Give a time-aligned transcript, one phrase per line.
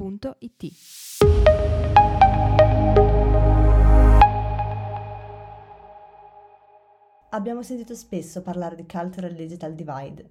[0.00, 0.72] www.it.
[7.32, 10.30] Abbiamo sentito spesso parlare di Cultural Digital Divide,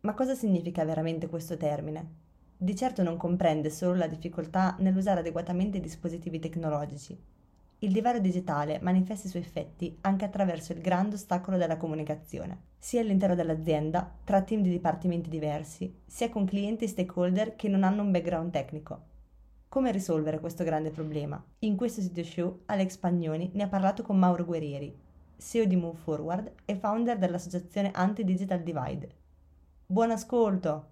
[0.00, 2.28] ma cosa significa veramente questo termine?
[2.56, 7.16] Di certo non comprende solo la difficoltà nell'usare adeguatamente i dispositivi tecnologici.
[7.82, 13.00] Il divario digitale manifesta i suoi effetti anche attraverso il grande ostacolo della comunicazione, sia
[13.00, 18.02] all'interno dell'azienda, tra team di dipartimenti diversi, sia con clienti e stakeholder che non hanno
[18.02, 19.08] un background tecnico.
[19.72, 21.40] Come risolvere questo grande problema?
[21.60, 24.92] In questo sito show Alex Pagnoni ne ha parlato con Mauro Guerrieri,
[25.36, 29.14] CEO di Move Forward e founder dell'associazione Anti-Digital Divide.
[29.86, 30.88] Buon ascolto!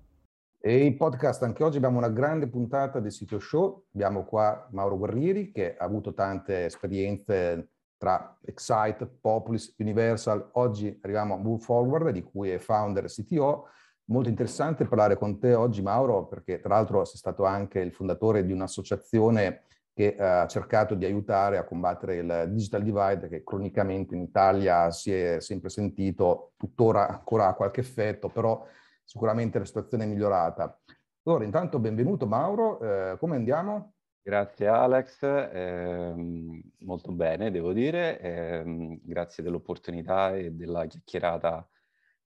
[0.60, 3.86] E in podcast anche oggi abbiamo una grande puntata del sito show.
[3.94, 10.50] Abbiamo qua Mauro Guerrieri che ha avuto tante esperienze tra Excite, Populis, Universal.
[10.52, 13.70] Oggi arriviamo a Move Forward di cui è founder e CTO
[14.08, 18.44] molto interessante parlare con te oggi, Mauro, perché tra l'altro sei stato anche il fondatore
[18.44, 24.14] di un'associazione che eh, ha cercato di aiutare a combattere il digital divide che cronicamente
[24.14, 28.64] in Italia si è sempre sentito, tuttora ancora ha qualche effetto, però
[29.04, 30.78] sicuramente la situazione è migliorata.
[31.24, 33.94] Allora, intanto benvenuto Mauro, eh, come andiamo?
[34.22, 41.66] Grazie Alex, eh, molto bene devo dire, eh, grazie dell'opportunità e della chiacchierata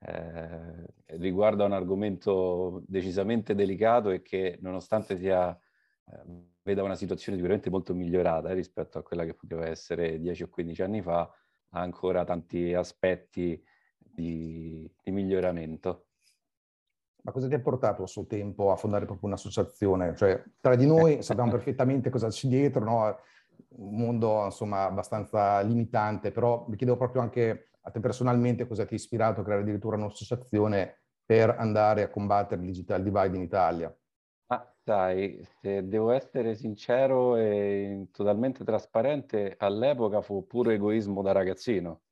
[0.05, 6.23] eh, riguarda un argomento decisamente delicato e che nonostante sia, eh,
[6.63, 10.49] veda una situazione sicuramente molto migliorata eh, rispetto a quella che poteva essere 10 o
[10.49, 13.63] 15 anni fa, ha ancora tanti aspetti
[13.97, 16.07] di, di miglioramento.
[17.25, 20.17] Ma cosa ti ha portato a suo tempo a fondare proprio un'associazione?
[20.17, 23.17] Cioè, tra di noi sappiamo perfettamente cosa c'è dietro, no?
[23.75, 28.95] un mondo insomma abbastanza limitante, però mi chiedo proprio anche a te personalmente cosa ti
[28.95, 33.97] ha ispirato a creare addirittura un'associazione per andare a combattere il digital divide in Italia?
[34.47, 42.03] Ah, sai, se devo essere sincero e totalmente trasparente, all'epoca fu puro egoismo da ragazzino,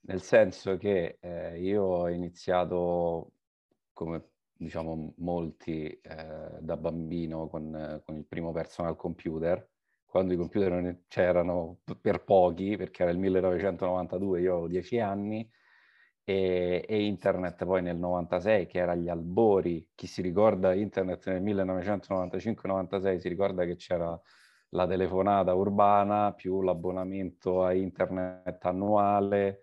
[0.00, 3.34] nel senso che eh, io ho iniziato,
[3.92, 9.70] come diciamo molti, eh, da bambino con, con il primo personal computer,
[10.12, 15.50] quando i computer non c'erano per pochi, perché era il 1992, io avevo 10 anni,
[16.22, 19.88] e, e, internet poi nel 96, che era agli albori.
[19.94, 24.20] Chi si ricorda internet nel 1995-96 si ricorda che c'era
[24.70, 29.60] la telefonata urbana più l'abbonamento a internet annuale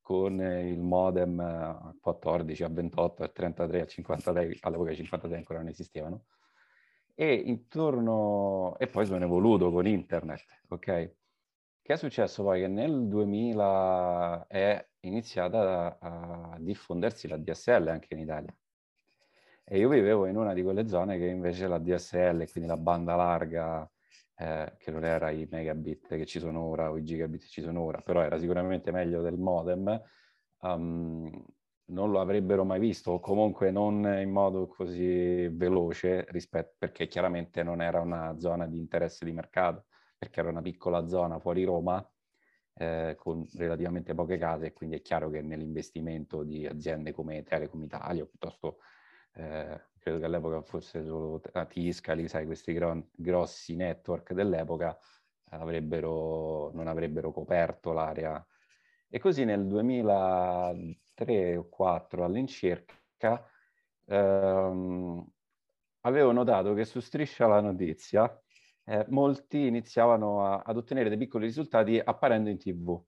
[0.00, 5.60] con il modem a 14, a 28, a 33, a 53, all'epoca i 56 ancora
[5.60, 6.24] non esistevano
[7.14, 11.14] e intorno e poi sono evoluto con internet, ok?
[11.82, 18.14] Che è successo poi che nel 2000 è iniziata a, a diffondersi la DSL anche
[18.14, 18.54] in Italia.
[19.64, 23.14] E io vivevo in una di quelle zone che invece la DSL, quindi la banda
[23.14, 23.90] larga,
[24.36, 27.62] eh, che non era i megabit che ci sono ora o i gigabit che ci
[27.62, 30.00] sono ora, però era sicuramente meglio del modem,
[30.60, 31.44] um,
[31.86, 37.62] non lo avrebbero mai visto o comunque non in modo così veloce rispetto, perché chiaramente
[37.62, 42.06] non era una zona di interesse di mercato, perché era una piccola zona fuori Roma
[42.74, 47.82] eh, con relativamente poche case e quindi è chiaro che nell'investimento di aziende come Telecom
[47.82, 48.78] Italia o piuttosto
[49.34, 54.96] eh, credo che all'epoca fosse solo Tiscali, sai, questi gro- grossi network dell'epoca
[55.50, 58.44] avrebbero, non avrebbero coperto l'area.
[59.08, 60.72] E così nel 2000
[61.14, 63.46] tre o quattro all'incirca,
[64.06, 65.26] ehm,
[66.00, 68.40] avevo notato che su Striscia la notizia
[68.84, 73.00] eh, molti iniziavano a, ad ottenere dei piccoli risultati apparendo in tv.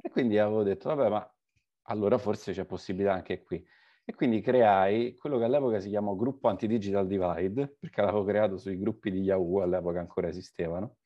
[0.00, 1.34] E quindi avevo detto, vabbè, ma
[1.84, 3.64] allora forse c'è possibilità anche qui.
[4.04, 8.78] E quindi creai quello che all'epoca si chiamò gruppo anti-digital divide, perché l'avevo creato sui
[8.78, 10.96] gruppi di Yahoo, all'epoca ancora esistevano.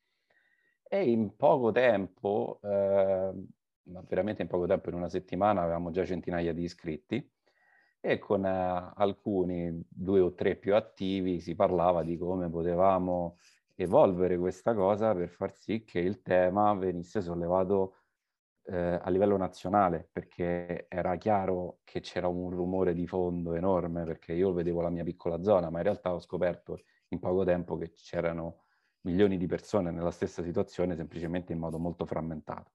[0.83, 3.33] E in poco tempo eh,
[3.83, 7.31] ma veramente in poco tempo, in una settimana, avevamo già centinaia di iscritti
[7.99, 13.37] e con eh, alcuni, due o tre più attivi, si parlava di come potevamo
[13.75, 17.95] evolvere questa cosa per far sì che il tema venisse sollevato
[18.65, 24.33] eh, a livello nazionale, perché era chiaro che c'era un rumore di fondo enorme, perché
[24.33, 27.91] io vedevo la mia piccola zona, ma in realtà ho scoperto in poco tempo che
[27.91, 28.63] c'erano
[29.01, 32.71] milioni di persone nella stessa situazione, semplicemente in modo molto frammentato.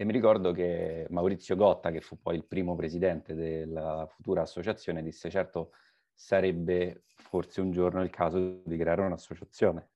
[0.00, 5.02] E mi ricordo che Maurizio Gotta, che fu poi il primo presidente della futura associazione,
[5.02, 5.72] disse certo
[6.14, 9.88] sarebbe forse un giorno il caso di creare un'associazione.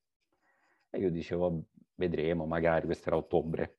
[0.89, 3.77] E io dicevo, vedremo, magari, questo era ottobre.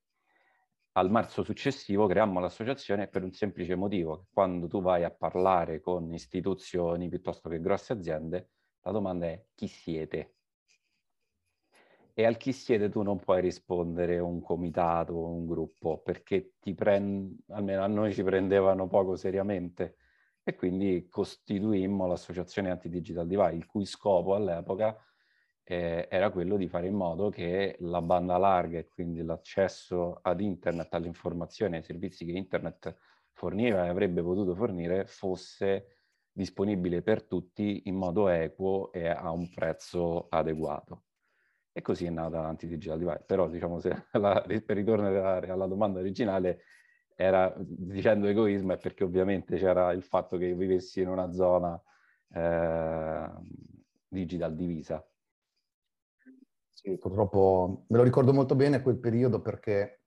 [0.93, 6.11] Al marzo successivo creammo l'associazione per un semplice motivo, quando tu vai a parlare con
[6.11, 8.49] istituzioni piuttosto che grosse aziende,
[8.81, 10.37] la domanda è chi siete?
[12.17, 16.73] E al chi siete tu non puoi rispondere un comitato o un gruppo, perché ti
[16.75, 17.37] prend...
[17.49, 19.97] almeno a noi ci prendevano poco seriamente.
[20.45, 24.97] E quindi costituimmo l'associazione Anti-Digital Divide, il cui scopo all'epoca
[25.65, 30.41] eh, era quello di fare in modo che la banda larga e quindi l'accesso ad
[30.41, 32.95] internet, alle informazioni, ai servizi che internet
[33.33, 35.99] forniva e avrebbe potuto fornire fosse
[36.31, 41.04] disponibile per tutti in modo equo e a un prezzo adeguato.
[41.77, 43.25] E così è nata l'Anti-Digital Divide.
[43.27, 46.61] Però, diciamo, se la, per ritornare alla domanda originale,
[47.17, 51.81] era dicendo egoismo è perché ovviamente c'era il fatto che vivessi in una zona
[52.33, 53.29] eh,
[54.09, 55.05] digital divisa.
[56.71, 60.03] Sì, purtroppo me lo ricordo molto bene quel periodo perché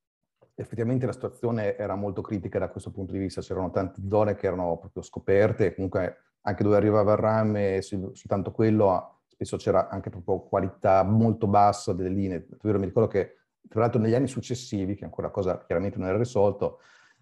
[0.53, 4.47] effettivamente la situazione era molto critica da questo punto di vista, c'erano tante zone che
[4.47, 10.09] erano proprio scoperte, comunque anche dove arrivava il RAM su, soltanto quello spesso c'era anche
[10.09, 12.47] proprio qualità molto bassa delle linee.
[12.63, 13.35] Io mi ricordo che
[13.69, 16.79] tra l'altro negli anni successivi, che ancora cosa chiaramente non era risolto,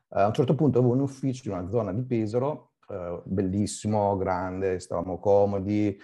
[0.10, 4.16] eh, a un certo punto avevo un ufficio in una zona di Pesaro, eh, bellissimo,
[4.16, 5.98] grande, stavamo comodi, eh,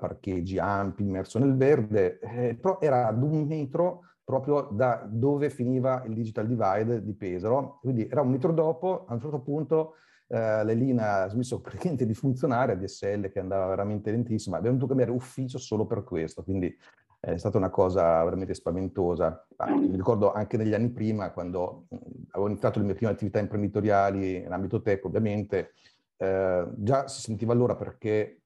[0.00, 6.02] parcheggi ampi, immerso nel verde, eh, però era ad un metro proprio da dove finiva
[6.06, 9.94] il digital divide di Pesaro, quindi era un metro dopo, a un certo punto
[10.30, 15.10] Uh, l'Elina ha smesso praticamente di funzionare, ADSL che andava veramente lentissima, abbiamo dovuto cambiare
[15.10, 16.72] ufficio solo per questo, quindi
[17.20, 19.46] è stata una cosa veramente spaventosa.
[19.66, 21.86] Mi ricordo anche negli anni prima, quando
[22.30, 25.72] avevo iniziato le mie prime attività imprenditoriali in ambito tech, ovviamente,
[26.16, 28.42] eh, già si sentiva allora perché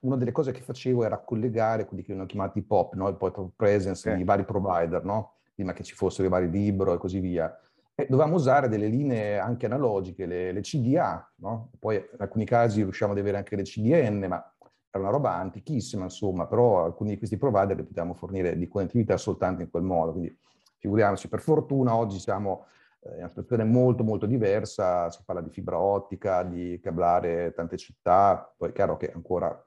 [0.00, 3.08] una delle cose che facevo era collegare quelli che vengono chiamati POP, no?
[3.08, 4.20] il point of presence, okay.
[4.20, 5.34] i vari provider, no?
[5.54, 7.56] prima che ci fossero i vari libro e così via.
[7.98, 11.70] E dovevamo usare delle linee anche analogiche, le, le CDA, no?
[11.78, 14.54] poi in alcuni casi riusciamo ad avere anche le CDN, ma
[14.90, 19.16] era una roba antichissima, insomma, però alcuni di questi provider li potevamo fornire di connettività
[19.16, 20.38] soltanto in quel modo, quindi
[20.76, 22.66] figuriamoci, per fortuna oggi siamo
[23.00, 27.78] eh, in una situazione molto molto diversa, si parla di fibra ottica, di cablare tante
[27.78, 29.58] città, poi è chiaro che ancora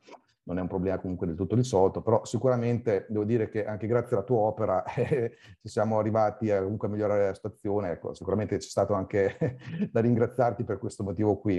[0.50, 4.16] non è un problema comunque del tutto risolto, però sicuramente devo dire che anche grazie
[4.16, 8.68] alla tua opera eh, siamo arrivati a comunque a migliorare la situazione, ecco, sicuramente c'è
[8.68, 9.58] stato anche
[9.92, 11.58] da ringraziarti per questo motivo qui.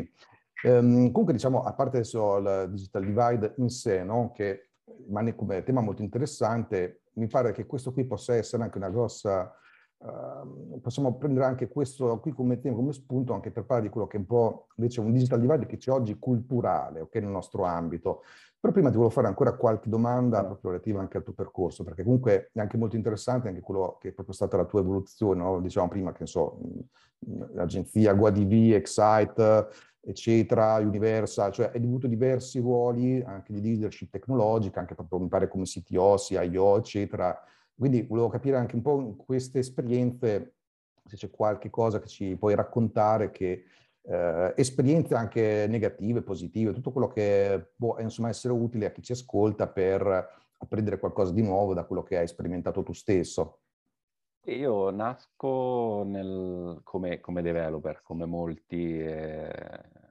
[0.65, 4.33] Um, comunque diciamo, a parte adesso il digital divide in sé, no?
[4.35, 4.71] che
[5.07, 9.55] rimane come tema molto interessante, mi pare che questo qui possa essere anche una grossa,
[10.01, 14.07] uh, possiamo prendere anche questo qui come tema, come spunto anche per parlare di quello
[14.07, 17.65] che è un po' invece un digital divide che c'è oggi culturale, ok, nel nostro
[17.65, 18.23] ambito.
[18.61, 22.03] Però prima ti volevo fare ancora qualche domanda proprio relativa anche al tuo percorso, perché
[22.03, 25.61] comunque è anche molto interessante anche quello che è proprio stata la tua evoluzione, no?
[25.61, 26.59] dicevamo prima che so,
[27.55, 29.69] l'agenzia GuaDV, Excite,
[30.03, 35.49] eccetera, Universal, cioè hai avuto diversi ruoli anche di leadership tecnologica, anche proprio mi pare
[35.49, 37.39] come CTO, CIO, eccetera.
[37.81, 40.57] Quindi volevo capire anche un po' in queste esperienze
[41.03, 43.65] se c'è qualche cosa che ci puoi raccontare che
[44.03, 49.13] eh, esperienze anche negative, positive, tutto quello che può insomma essere utile a chi ci
[49.13, 53.61] ascolta per apprendere qualcosa di nuovo da quello che hai sperimentato tu stesso.
[54.45, 59.51] Io nasco nel, come, come, developer, come molti, eh,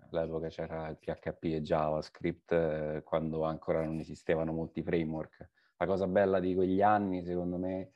[0.10, 5.50] all'epoca c'era il PHP e JavaScript, eh, quando ancora non esistevano molti framework.
[5.82, 7.92] La cosa bella di quegli anni, secondo me,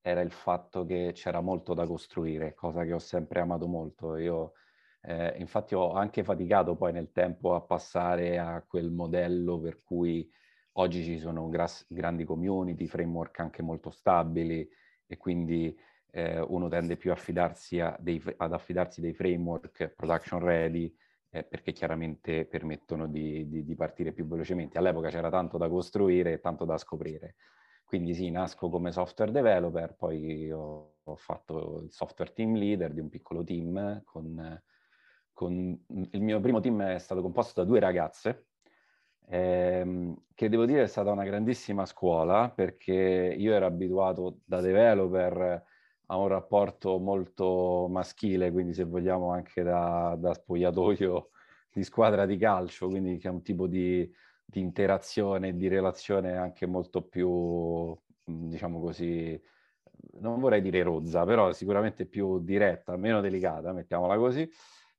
[0.00, 4.16] era il fatto che c'era molto da costruire, cosa che ho sempre amato molto.
[4.16, 4.54] Io,
[5.02, 10.28] eh, infatti, ho anche faticato poi nel tempo a passare a quel modello per cui
[10.72, 14.68] oggi ci sono gras- grandi community, framework anche molto stabili,
[15.06, 15.76] e quindi
[16.10, 20.92] eh, uno tende più affidarsi dei, ad affidarsi dei framework production ready
[21.30, 24.78] eh, perché chiaramente permettono di, di, di, partire più velocemente.
[24.78, 27.36] All'epoca c'era tanto da costruire e tanto da scoprire.
[27.84, 33.00] Quindi sì, nasco come software developer, poi ho, ho fatto il software team leader di
[33.00, 34.62] un piccolo team con,
[35.32, 38.48] con il mio primo team è stato composto da due ragazze
[39.28, 45.64] ehm, che devo dire è stata una grandissima scuola perché io ero abituato da developer
[46.10, 51.30] a un rapporto molto maschile, quindi se vogliamo anche da, da spogliatoio
[51.72, 54.10] di squadra di calcio, quindi che è un tipo di,
[54.44, 59.40] di interazione, di relazione anche molto più, diciamo così,
[60.20, 64.48] non vorrei dire rozza, però sicuramente più diretta, meno delicata, mettiamola così.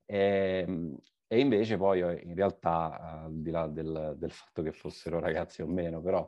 [0.05, 0.97] E, ehm,
[1.31, 5.61] e invece poi eh, in realtà, al di là del, del, fatto che fossero ragazzi
[5.61, 6.27] o meno, però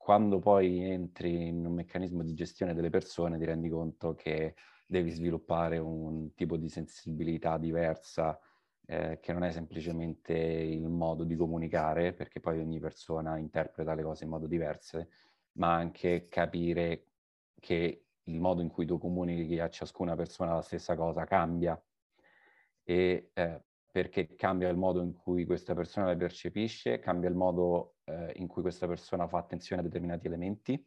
[0.00, 4.54] quando poi entri in un meccanismo di gestione delle persone ti rendi conto che
[4.86, 8.40] devi sviluppare un tipo di sensibilità diversa,
[8.86, 14.02] eh, che non è semplicemente il modo di comunicare, perché poi ogni persona interpreta le
[14.02, 15.06] cose in modo diverso,
[15.58, 17.08] ma anche capire
[17.60, 21.78] che il modo in cui tu comunichi a ciascuna persona la stessa cosa cambia.
[22.82, 27.96] E eh, perché cambia il modo in cui questa persona la percepisce, cambia il modo
[28.04, 30.86] eh, in cui questa persona fa attenzione a determinati elementi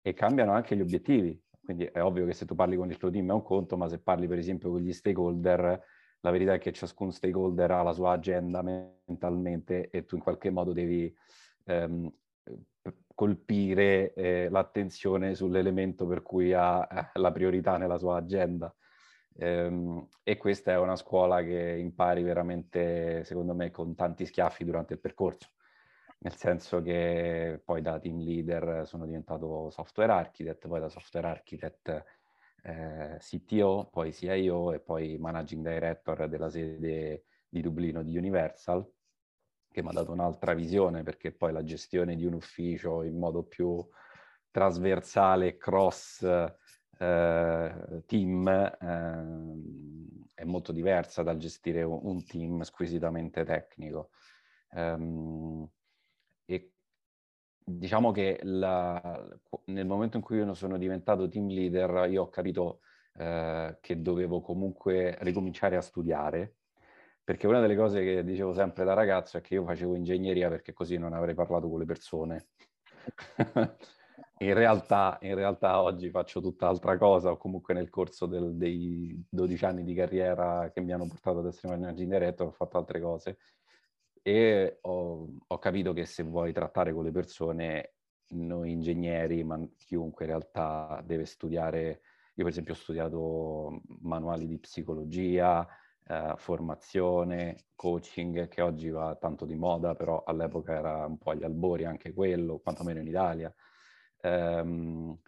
[0.00, 1.40] e cambiano anche gli obiettivi.
[1.60, 3.88] Quindi è ovvio che se tu parli con il tuo team è un conto, ma
[3.88, 5.84] se parli per esempio con gli stakeholder,
[6.20, 10.50] la verità è che ciascun stakeholder ha la sua agenda mentalmente e tu in qualche
[10.50, 11.14] modo devi
[11.64, 12.10] ehm,
[13.14, 18.74] colpire eh, l'attenzione sull'elemento per cui ha eh, la priorità nella sua agenda.
[19.40, 24.94] Ehm, e questa è una scuola che impari veramente, secondo me, con tanti schiaffi durante
[24.94, 25.50] il percorso.
[26.20, 32.04] Nel senso che poi da team leader sono diventato software architect, poi da software architect
[32.62, 38.84] eh, CTO, poi CIO e poi managing director della sede di Dublino di Universal
[39.70, 43.44] che mi ha dato un'altra visione perché poi la gestione di un ufficio in modo
[43.44, 43.86] più
[44.50, 46.26] trasversale, cross
[46.98, 54.10] eh, team, eh, è molto diversa dal gestire un, team squisitamente tecnico.
[54.70, 55.68] Um,
[56.44, 56.72] e
[57.64, 59.26] diciamo che la,
[59.66, 62.80] nel momento in cui io sono diventato team leader, io ho capito
[63.14, 66.58] eh, che dovevo comunque ricominciare a studiare
[67.28, 70.72] perché una delle cose che dicevo sempre da ragazzo è che io facevo ingegneria perché
[70.72, 72.46] così non avrei parlato con le persone.
[74.38, 79.64] In, realtà, in, realtà, oggi faccio tutt'altra cosa, o comunque nel corso del, dei 12
[79.64, 83.38] anni di carriera che mi hanno portato ad essere managing director ho fatto altre cose
[84.22, 87.94] e ho, ho capito che se vuoi trattare con le persone,
[88.30, 92.00] noi ingegneri, ma chiunque in realtà deve studiare,
[92.34, 95.66] io per esempio ho studiato manuali di psicologia,
[96.06, 101.44] eh, formazione, coaching, che oggi va tanto di moda, però all'epoca era un po' agli
[101.44, 103.52] albori anche quello, quantomeno in Italia.
[104.22, 105.18] Um,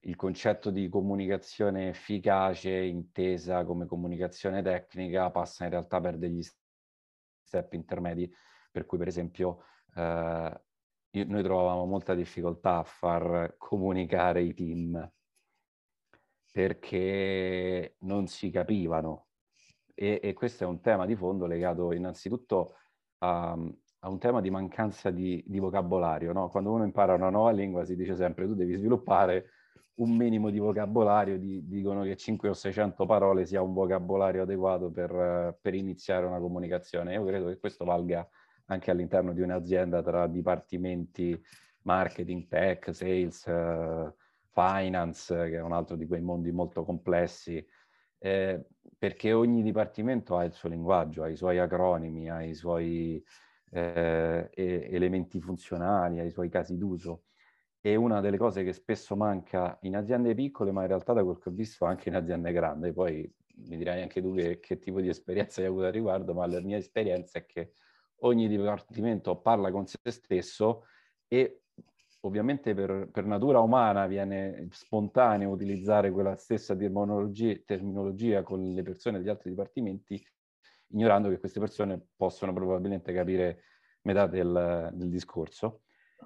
[0.00, 6.42] il concetto di comunicazione efficace, intesa come comunicazione tecnica, passa in realtà per degli
[7.42, 8.32] step intermedi,
[8.70, 9.64] per cui per esempio
[9.94, 10.60] eh,
[11.10, 15.12] noi trovavamo molta difficoltà a far comunicare i team
[16.50, 19.26] perché non si capivano.
[19.94, 22.76] E, e, questo è un tema di fondo legato innanzitutto
[23.18, 23.56] a,
[24.00, 26.32] a un tema di mancanza di, di vocabolario.
[26.32, 26.48] No?
[26.48, 29.50] Quando uno impara una nuova lingua si dice sempre tu devi sviluppare
[29.98, 34.90] un minimo di vocabolario, di, dicono che 5 o 600 parole sia un vocabolario adeguato
[34.90, 37.14] per, per iniziare una comunicazione.
[37.14, 38.28] Io credo che questo valga
[38.66, 41.40] anche all'interno di un'azienda tra dipartimenti
[41.82, 44.12] marketing, tech, sales, uh,
[44.52, 47.64] finance, che è un altro di quei mondi molto complessi,
[48.18, 53.24] eh, perché ogni dipartimento ha il suo linguaggio, ha i suoi acronimi, ha i suoi
[53.70, 57.24] eh, elementi funzionali, ha i suoi casi d'uso.
[57.80, 61.38] E una delle cose che spesso manca in aziende piccole, ma in realtà da quel
[61.38, 63.32] che ho visto anche in aziende grandi, poi
[63.66, 66.60] mi dirai anche tu che, che tipo di esperienza hai avuto a riguardo, ma la
[66.60, 67.72] mia esperienza è che
[68.20, 70.84] ogni dipartimento parla con se stesso
[71.28, 71.62] e
[72.20, 79.28] ovviamente per, per, natura umana viene spontaneo utilizzare quella stessa terminologia con le persone degli
[79.28, 80.24] altri dipartimenti,
[80.88, 83.62] ignorando che queste persone possono probabilmente capire
[84.02, 85.82] metà del, del discorso.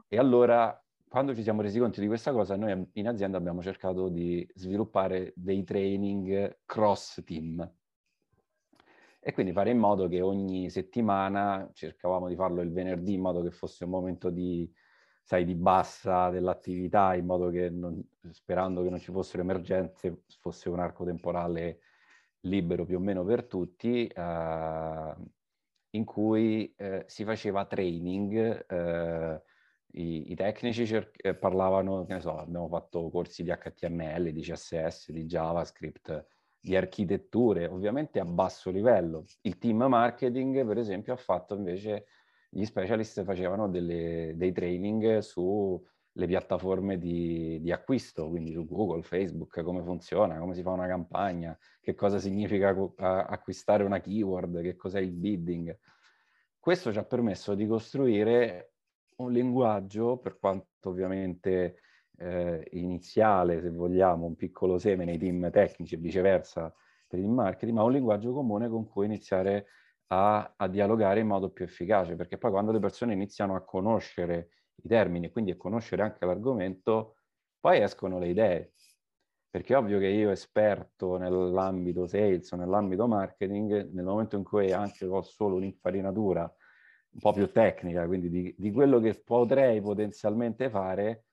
[0.09, 0.77] E allora,
[1.09, 5.33] quando ci siamo resi conto di questa cosa, noi in azienda abbiamo cercato di sviluppare
[5.37, 7.71] dei training cross team.
[9.25, 13.43] E quindi fare in modo che ogni settimana cercavamo di farlo il venerdì in modo
[13.43, 14.69] che fosse un momento di
[15.23, 20.69] sai, di bassa dell'attività in modo che, non, sperando che non ci fossero emergenze, fosse
[20.69, 21.79] un arco temporale
[22.43, 25.15] libero più o meno per tutti, eh,
[25.91, 29.43] in cui eh, si faceva training, eh,
[29.95, 34.41] i, i, tecnici cer- eh, parlavano, che ne so, abbiamo fatto corsi di HTML, di
[34.41, 36.27] CSS, di JavaScript,
[36.59, 39.25] di architetture, ovviamente a basso livello.
[39.43, 42.07] Il team marketing, per esempio, ha fatto invece
[42.49, 45.19] gli specialist facevano delle, dei training
[46.13, 50.87] sulle piattaforme di, di, acquisto, quindi su Google, Facebook, come funziona, come si fa una
[50.87, 55.77] campagna, che cosa significa acquistare una keyword, che cos'è il bidding.
[56.59, 58.75] Questo ci ha permesso di costruire
[59.17, 61.79] un linguaggio, per quanto ovviamente
[62.19, 66.73] eh, iniziale, se vogliamo, un piccolo seme nei team tecnici e viceversa
[67.09, 69.67] per il marketing, ma un linguaggio comune con cui iniziare
[70.09, 74.51] a, a, dialogare in modo più efficace, perché poi quando le persone iniziano a conoscere
[74.77, 77.17] i termini e quindi a conoscere anche l'argomento,
[77.61, 78.73] poi escono le idee.
[79.51, 84.73] Perché è ovvio che io esperto nell'ambito sales o nell'ambito marketing, nel momento in cui
[84.73, 86.43] anche ho solo un'infarinatura
[87.13, 91.27] un po' più tecnica, quindi di, di quello che potrei potenzialmente fare,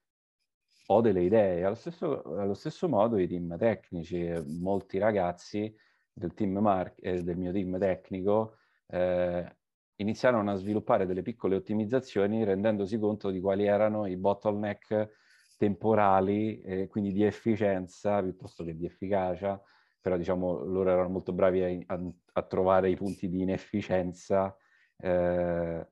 [0.88, 1.64] ho delle idee.
[1.64, 4.30] Allo stesso, allo stesso modo i team tecnici,
[4.60, 5.74] molti ragazzi
[6.12, 9.58] del, team mar- eh, del mio team tecnico eh,
[10.00, 15.10] iniziarono a sviluppare delle piccole ottimizzazioni rendendosi conto di quali erano i bottleneck
[15.58, 19.62] temporali, eh, quindi di efficienza piuttosto che di efficacia,
[20.00, 22.02] però diciamo loro erano molto bravi a, a,
[22.34, 24.56] a trovare i punti di inefficienza
[24.98, 25.88] eh,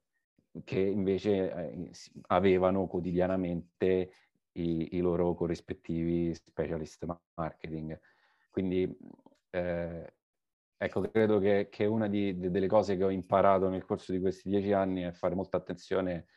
[0.63, 1.91] che invece eh,
[2.27, 4.11] avevano quotidianamente
[4.53, 7.99] i, i loro corrispettivi specialist marketing.
[8.49, 8.89] Quindi
[9.49, 10.13] eh,
[10.77, 14.19] ecco, credo che, che una di, de, delle cose che ho imparato nel corso di
[14.19, 16.27] questi dieci anni è fare molta attenzione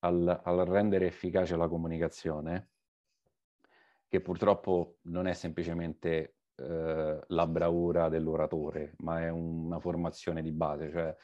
[0.00, 2.70] al, al rendere efficace la comunicazione,
[4.06, 10.90] che purtroppo non è semplicemente eh, la bravura dell'oratore, ma è una formazione di base,
[10.90, 11.16] cioè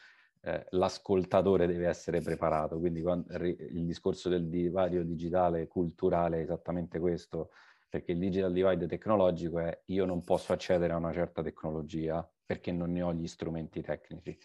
[0.43, 6.99] eh, l'ascoltatore deve essere preparato, quindi quando, il discorso del divario digitale culturale è esattamente
[6.99, 7.50] questo,
[7.88, 12.72] perché il digital divide tecnologico è io non posso accedere a una certa tecnologia perché
[12.72, 14.36] non ne ho gli strumenti tecnici.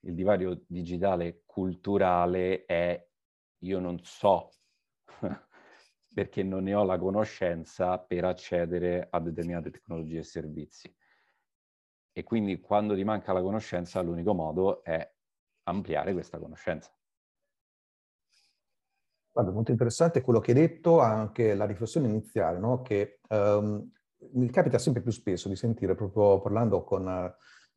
[0.00, 3.04] Il divario digitale culturale è
[3.60, 4.50] io non so
[6.12, 10.94] perché non ne ho la conoscenza per accedere a determinate tecnologie e servizi.
[12.12, 15.12] E quindi quando ti manca la conoscenza l'unico modo è
[15.64, 16.90] ampliare questa conoscenza.
[19.32, 22.80] Guarda, molto interessante quello che hai detto, anche la riflessione iniziale, no?
[22.80, 23.86] che um,
[24.32, 27.04] mi capita sempre più spesso di sentire, proprio parlando con,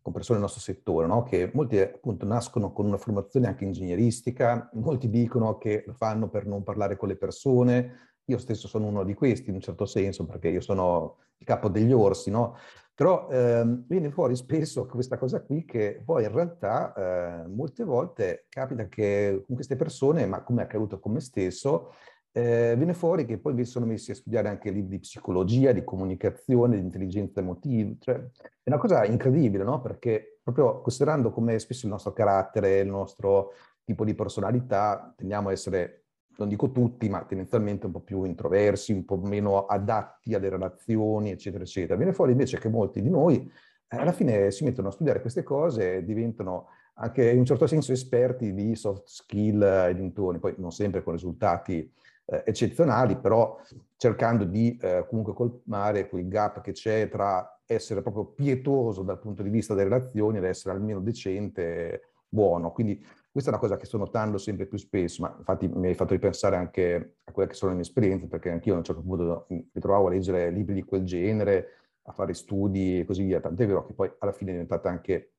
[0.02, 1.24] con persone del nostro settore, no?
[1.24, 6.46] che molti appunto nascono con una formazione anche ingegneristica, molti dicono che lo fanno per
[6.46, 10.26] non parlare con le persone, io stesso sono uno di questi in un certo senso,
[10.26, 12.56] perché io sono il capo degli orsi, no?
[12.94, 18.46] Però ehm, viene fuori spesso questa cosa qui che poi in realtà eh, molte volte
[18.50, 21.94] capita che con queste persone, ma come è accaduto con me stesso,
[22.32, 25.84] eh, viene fuori che poi vi sono messi a studiare anche libri di psicologia, di
[25.84, 27.92] comunicazione, di intelligenza emotiva.
[28.00, 29.82] Cioè, è una cosa incredibile, no?
[29.82, 35.52] Perché proprio considerando come spesso il nostro carattere, il nostro tipo di personalità, tendiamo a
[35.52, 36.04] essere
[36.40, 41.32] non dico tutti, ma tendenzialmente un po' più introversi, un po' meno adatti alle relazioni,
[41.32, 41.98] eccetera, eccetera.
[41.98, 43.52] Viene fuori invece che molti di noi
[43.90, 46.68] eh, alla fine si mettono a studiare queste cose e diventano
[47.02, 51.14] anche in un certo senso esperti di soft skill e dintorni, poi non sempre con
[51.14, 51.92] risultati
[52.32, 53.60] eh, eccezionali, però
[53.98, 59.44] cercando di eh, comunque colmare quel gap che c'è tra essere proprio pietoso dal punto
[59.44, 62.72] di vista delle relazioni ed essere almeno decente, buono.
[62.72, 65.94] Quindi questa è una cosa che sto notando sempre più spesso, ma infatti mi hai
[65.94, 69.02] fatto ripensare anche a quelle che sono le mie esperienze, perché anch'io a un certo
[69.02, 71.68] punto mi ritrovavo a leggere libri di quel genere,
[72.04, 73.40] a fare studi e così via.
[73.40, 75.34] Tant'è vero che poi alla fine è diventata anche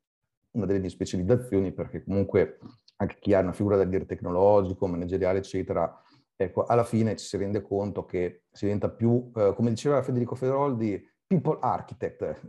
[0.53, 2.59] una delle mie specializzazioni, perché comunque
[2.96, 6.00] anche chi ha una figura da dire tecnologico, manageriale, eccetera,
[6.44, 10.35] ecco, alla fine ci si rende conto che si diventa più, eh, come diceva Federico
[10.35, 12.40] Feroldi, people architect,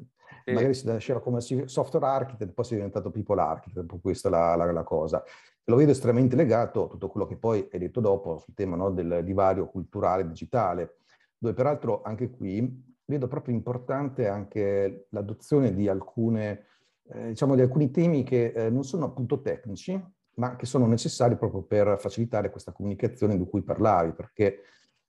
[0.45, 0.53] sì.
[0.53, 4.55] magari si nasceva come software architect, poi si è diventato people architect, questa è la,
[4.55, 5.21] la, la, cosa.
[5.65, 8.91] Lo vedo estremamente legato a tutto quello che poi hai detto dopo sul tema no,
[8.91, 10.99] del divario culturale digitale,
[11.37, 16.65] dove peraltro anche qui vedo proprio importante anche l'adozione di alcune,
[17.09, 20.01] eh, diciamo, di alcuni temi che eh, non sono appunto tecnici,
[20.41, 24.61] ma che sono necessari proprio per facilitare questa comunicazione di cui parlavi, perché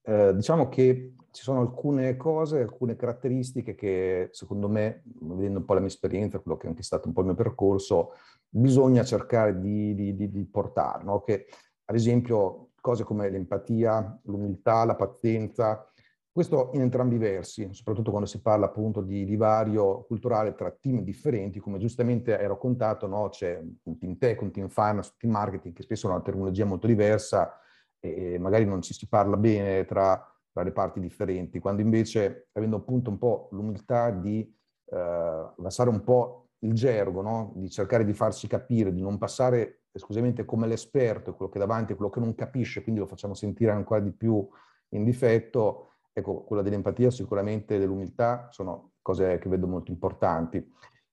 [0.03, 5.73] eh, diciamo che ci sono alcune cose, alcune caratteristiche che secondo me, vedendo un po'
[5.73, 8.11] la mia esperienza, quello che è anche stato un po' il mio percorso,
[8.47, 11.23] bisogna cercare di, di, di, di portare, no?
[11.23, 11.47] che
[11.87, 15.91] ad esempio cose come l'empatia, l'umiltà, la pazienza,
[16.33, 21.03] questo in entrambi i versi, soprattutto quando si parla appunto di divario culturale tra team
[21.03, 23.29] differenti, come giustamente hai raccontato, no?
[23.29, 26.65] c'è un team tech, un team finance, un team marketing che spesso hanno una terminologia
[26.65, 27.55] molto diversa,
[28.01, 32.77] e magari non ci si parla bene tra, tra le parti differenti, quando invece, avendo
[32.77, 34.41] appunto un po' l'umiltà di
[34.87, 37.53] eh, abbassare un po' il gergo, no?
[37.57, 41.95] di cercare di farsi capire, di non passare esclusivamente come l'esperto, quello che è davanti,
[41.95, 44.49] quello che non capisce, quindi lo facciamo sentire ancora di più
[44.95, 50.65] in difetto, ecco, quella dell'empatia sicuramente dell'umiltà sono cose che vedo molto importanti,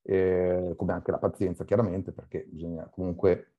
[0.04, 3.54] eh, come anche la pazienza chiaramente, perché bisogna comunque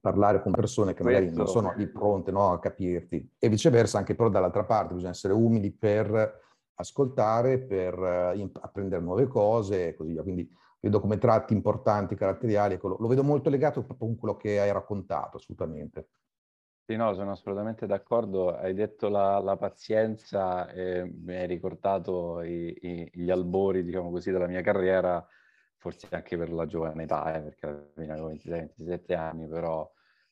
[0.00, 4.14] parlare con persone che magari non sono lì pronte no, a capirti e viceversa anche
[4.14, 10.12] però dall'altra parte bisogna essere umili per ascoltare, per uh, apprendere nuove cose e così
[10.12, 10.22] via.
[10.22, 10.48] Quindi
[10.80, 14.60] vedo come tratti importanti, caratteriali, ecco, lo, lo vedo molto legato proprio con quello che
[14.60, 16.08] hai raccontato, assolutamente.
[16.88, 18.54] Sì, no, sono assolutamente d'accordo.
[18.54, 24.30] Hai detto la, la pazienza e mi hai ricordato i, i, gli albori, diciamo così,
[24.30, 25.26] della mia carriera,
[25.78, 29.90] forse anche per la giovane età, eh, perché avevo 26-27 anni, però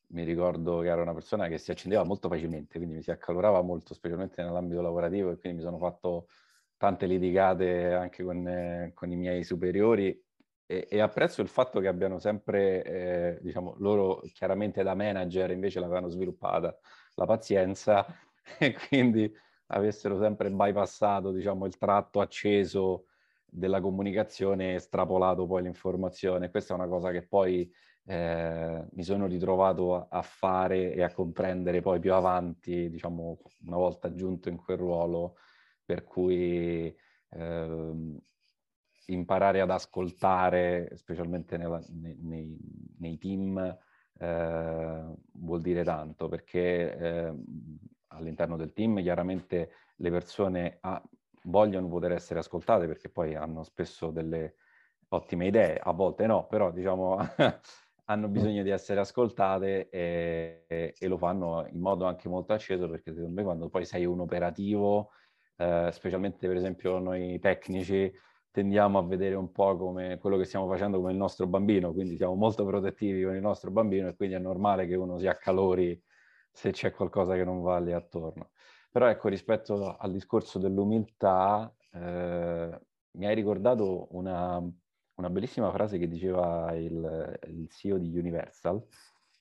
[0.09, 3.61] mi ricordo che ero una persona che si accendeva molto facilmente, quindi mi si accalorava
[3.63, 6.29] molto, specialmente nell'ambito lavorativo, e quindi mi sono fatto
[6.77, 10.24] tante litigate anche con, con i miei superiori
[10.67, 15.81] e, e, apprezzo il fatto che abbiano sempre, eh, diciamo, loro chiaramente da manager invece
[15.81, 16.77] l'avevano sviluppata
[17.15, 18.07] la pazienza
[18.59, 19.33] e quindi
[19.69, 23.07] avessero sempre bypassato, diciamo, il tratto acceso
[23.47, 26.51] della comunicazione e estrapolato poi l'informazione.
[26.51, 27.71] Questa è una cosa che poi
[28.07, 33.77] eh, mi sono ritrovato a, a, fare e a comprendere poi più avanti, diciamo, una
[33.77, 35.37] volta giunto in quel ruolo,
[35.85, 36.95] per cui
[37.31, 38.19] eh,
[39.07, 42.57] imparare ad ascoltare, specialmente nella, nei,
[42.99, 43.59] nei, team,
[44.19, 47.35] eh, vuol dire tanto, perché eh,
[48.09, 51.03] all'interno del team chiaramente le persone ha,
[51.45, 54.55] vogliono poter essere ascoltate perché poi hanno spesso delle
[55.09, 57.19] ottime idee, a volte no, però diciamo
[58.07, 62.89] hanno bisogno di essere ascoltate e, e, e, lo fanno in modo anche molto acceso
[62.89, 65.11] perché secondo me quando poi sei un operativo,
[65.57, 68.13] eh, specialmente per esempio noi tecnici,
[68.55, 72.17] tendiamo a vedere un po' come quello che stiamo facendo con il nostro bambino, quindi
[72.17, 76.01] siamo molto protettivi con il nostro bambino e quindi è normale che uno si accalori
[76.53, 78.51] se c'è qualcosa che non va lì attorno.
[78.93, 84.63] Però ecco, rispetto al discorso dell'umiltà, eh, mi hai ricordato una,
[85.15, 88.81] una, bellissima frase che diceva il, il CEO di Universal,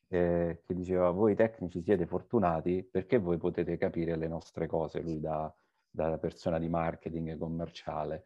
[0.07, 5.19] eh, che diceva voi tecnici siete fortunati perché voi potete capire le nostre cose, lui
[5.19, 5.53] da,
[5.87, 8.25] da persona di marketing commerciale.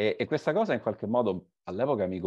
[0.00, 2.20] E, e, questa cosa in qualche modo all'epoca mi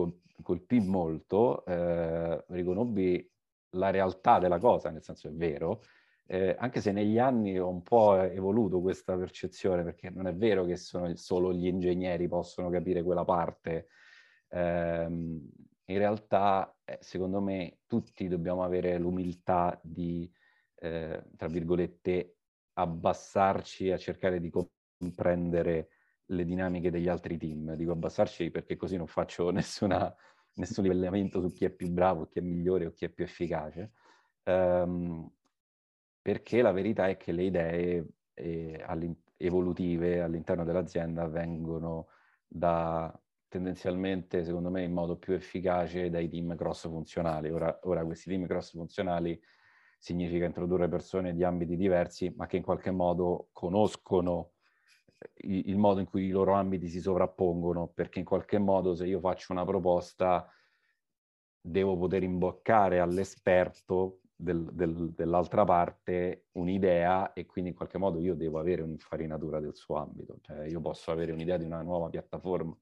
[0.43, 3.31] colpì molto, eh, riconobbi
[3.75, 5.81] la realtà della cosa, nel senso è vero,
[6.27, 10.65] eh, anche se negli anni ho un po' evoluto questa percezione, perché non è vero
[10.65, 13.88] che sono, solo gli ingegneri possono capire quella parte.
[14.49, 20.29] Eh, in realtà, eh, secondo me, tutti dobbiamo avere l'umiltà di,
[20.75, 22.36] eh, tra virgolette,
[22.73, 25.88] abbassarci a cercare di comprendere
[26.32, 27.76] le dinamiche degli altri team.
[27.76, 30.13] Dico abbassarci perché così non faccio nessuna,
[30.56, 33.91] nessun livellamento su chi è più bravo, chi è migliore o chi è più efficace.
[34.44, 35.30] Um,
[36.22, 38.86] perché la verità è che le idee eh,
[39.38, 42.08] evolutive all'interno dell'azienda vengono
[42.48, 43.13] da
[43.48, 47.50] tendenzialmente, secondo me, in modo più efficace dai team cross funzionali.
[47.50, 49.39] Ora, ora questi team cross funzionali
[49.98, 54.51] significa introdurre persone di ambiti diversi, ma che in qualche modo conoscono
[55.43, 59.19] il modo in cui i loro ambiti si sovrappongono, perché in qualche modo se io
[59.19, 60.47] faccio una proposta
[61.63, 68.34] devo poter imboccare all'esperto del, del, dell'altra parte un'idea e quindi in qualche modo io
[68.34, 70.38] devo avere un'infarinatura del suo ambito.
[70.41, 72.75] Cioè io posso avere un'idea di una nuova piattaforma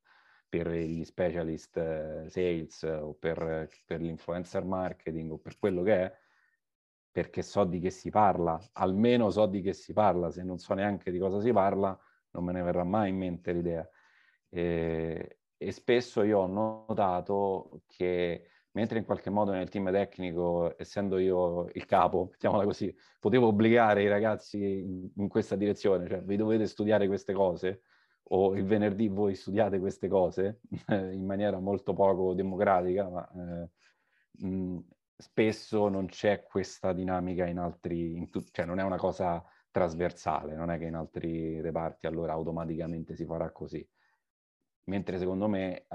[0.47, 6.17] per gli specialist eh, sales o per, per l'influencer marketing o per quello che è,
[7.11, 10.73] perché so di che si parla, almeno so di che si parla, se non so
[10.73, 11.97] neanche di cosa si parla,
[12.31, 13.87] non me ne verrà mai in mente l'idea.
[14.49, 21.17] E, e spesso io ho notato che mentre in qualche modo nel team tecnico, essendo
[21.17, 26.35] io il capo, mettiamola così, potevo obbligare i ragazzi in, in questa direzione, cioè vi
[26.37, 27.81] dovete studiare queste cose,
[28.31, 34.79] o il venerdì voi studiate queste cose in maniera molto poco democratica, ma eh, mh,
[35.17, 40.55] spesso non c'è questa dinamica in altri, in tu- cioè non è una cosa trasversale,
[40.55, 43.87] non è che in altri reparti allora automaticamente si farà così.
[44.85, 45.85] Mentre secondo me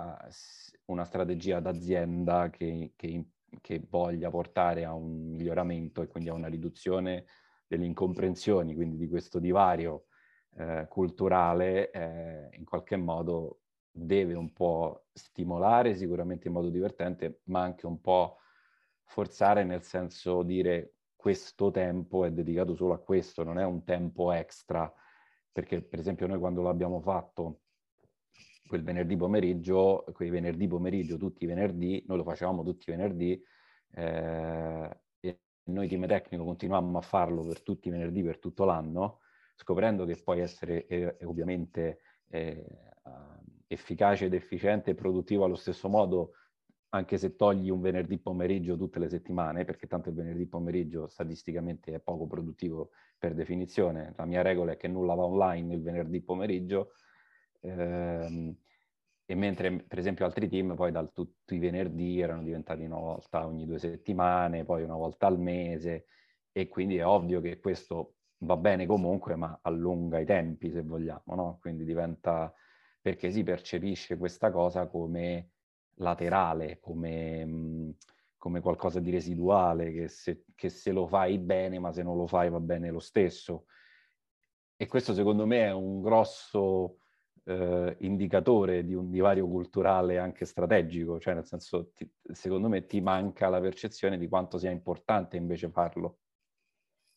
[0.87, 3.25] una strategia d'azienda che, che,
[3.61, 7.25] che voglia portare a un miglioramento e quindi a una riduzione
[7.67, 10.07] delle incomprensioni, quindi di questo divario
[10.57, 17.63] eh, culturale, eh, in qualche modo deve un po' stimolare sicuramente in modo divertente, ma
[17.63, 18.39] anche un po'
[19.05, 20.94] forzare nel senso dire
[21.25, 24.93] questo tempo è dedicato solo a questo, non è un tempo extra,
[25.51, 27.63] perché per esempio noi quando l'abbiamo fatto
[28.67, 33.43] quel venerdì pomeriggio, quei venerdì pomeriggio, tutti i venerdì, noi lo facevamo tutti i venerdì,
[33.95, 39.21] eh, e noi team tecnico continuavamo a farlo per tutti i venerdì, per tutto l'anno,
[39.57, 42.67] scoprendo che puoi essere eh, ovviamente eh,
[43.67, 46.33] efficace ed efficiente e produttivo allo stesso modo
[46.95, 51.93] anche se togli un venerdì pomeriggio tutte le settimane, perché tanto il venerdì pomeriggio statisticamente
[51.93, 54.15] è poco produttivo per definizione.
[54.17, 56.93] La mia regola è che nulla va online il venerdì pomeriggio,
[57.61, 58.57] ehm,
[59.27, 63.45] e mentre per esempio altri team poi da tutti i venerdì erano diventati una volta
[63.45, 66.07] ogni due settimane, poi una volta al mese,
[66.53, 71.35] e quindi è ovvio che questo va bene comunque, ma allunga i tempi se vogliamo,
[71.35, 71.59] no?
[71.61, 72.53] Quindi diventa,
[73.01, 75.54] perché si percepisce questa cosa come
[75.97, 77.97] laterale, come, mh,
[78.37, 82.27] come qualcosa di residuale, che se, che se lo fai bene, ma se non lo
[82.27, 83.67] fai va bene lo stesso.
[84.77, 86.99] E questo secondo me è un grosso
[87.45, 93.01] eh, indicatore di un divario culturale anche strategico, cioè nel senso, ti, secondo me ti
[93.01, 96.19] manca la percezione di quanto sia importante invece farlo.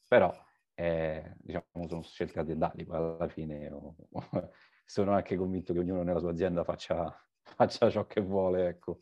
[0.07, 0.33] Però,
[0.73, 3.95] eh, diciamo, sono scelte aziendali, poi alla fine oh,
[4.85, 7.13] sono anche convinto che ognuno nella sua azienda faccia,
[7.55, 9.01] faccia ciò che vuole, ecco.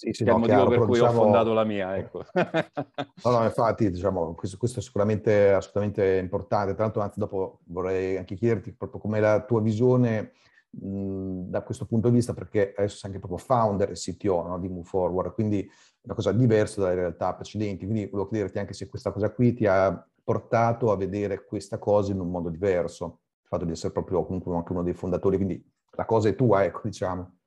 [0.00, 1.18] Sì, sì, che no, è il motivo chiaro, per cui diciamo...
[1.18, 2.24] ho fondato la mia, ecco.
[2.32, 6.74] no, no, infatti, diciamo, questo, questo, è sicuramente assolutamente importante.
[6.74, 10.32] Tra l'altro, anzi, dopo vorrei anche chiederti proprio com'è la tua visione
[10.70, 14.58] mh, da questo punto di vista, perché adesso sei anche proprio founder e CTO no,
[14.58, 15.68] di Move Forward, quindi
[16.02, 17.84] una cosa diversa dalle realtà precedenti.
[17.84, 22.12] Quindi volevo chiederti anche se questa cosa qui ti ha portato a vedere questa cosa
[22.12, 25.62] in un modo diverso, il fatto di essere proprio comunque anche uno dei fondatori, quindi
[26.00, 27.38] la cosa è tua, ecco, diciamo.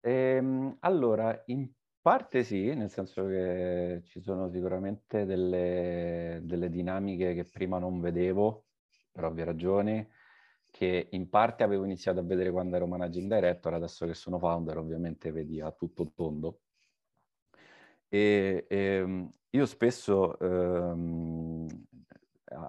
[0.00, 1.70] Ehm, allora, in
[2.02, 8.66] parte sì, nel senso che ci sono sicuramente delle, delle dinamiche che prima non vedevo,
[9.10, 10.06] per ovvie ragioni,
[10.70, 14.76] che in parte avevo iniziato a vedere quando ero managing director, adesso che sono founder
[14.76, 16.60] ovviamente vedi a tutto tondo.
[18.08, 21.66] E, e ehm, io spesso ehm,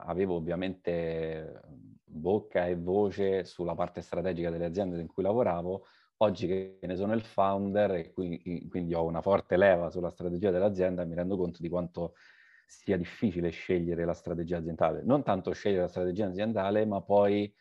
[0.05, 1.61] avevo ovviamente
[2.17, 5.85] bocca e voce sulla parte strategica delle aziende in cui lavoravo,
[6.17, 11.05] oggi che ne sono il founder e quindi ho una forte leva sulla strategia dell'azienda,
[11.05, 12.13] mi rendo conto di quanto
[12.65, 15.01] sia difficile scegliere la strategia aziendale.
[15.03, 17.53] Non tanto scegliere la strategia aziendale, ma poi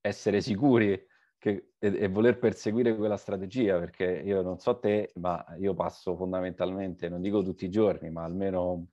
[0.00, 1.06] essere sicuri
[1.38, 6.16] che, e, e, voler perseguire quella strategia, perché io non so te, ma io passo
[6.16, 8.88] fondamentalmente, non dico tutti i giorni, ma almeno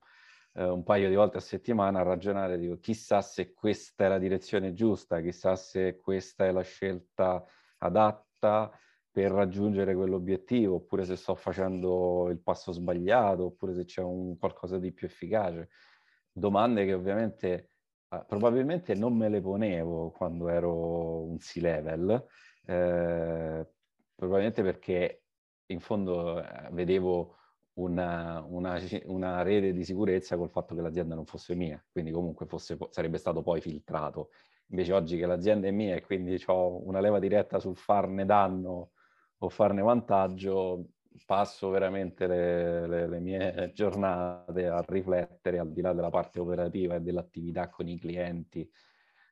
[0.54, 4.18] eh, un paio di volte a settimana a ragionare, dico chissà se questa è la
[4.18, 7.44] direzione giusta, chissà se questa è la scelta
[7.78, 8.70] adatta
[9.10, 14.78] per raggiungere quell'obiettivo, oppure se sto facendo il passo sbagliato, oppure se c'è un qualcosa
[14.78, 15.68] di più efficace.
[16.32, 17.72] Domande che ovviamente
[18.08, 22.26] eh, probabilmente non me le ponevo quando ero un C-level,
[22.64, 23.66] eh,
[24.14, 25.24] probabilmente perché
[25.66, 27.36] in fondo eh, vedevo
[27.74, 32.46] una, una, una, rete di sicurezza col fatto che l'azienda non fosse mia, quindi comunque
[32.46, 34.30] fosse, sarebbe stato poi filtrato.
[34.68, 38.92] Invece oggi che l'azienda è mia e quindi ho una leva diretta sul farne danno
[39.38, 40.86] o farne vantaggio,
[41.26, 46.94] passo veramente le, le, le, mie giornate a riflettere al di là della parte operativa
[46.94, 48.68] e dell'attività con i clienti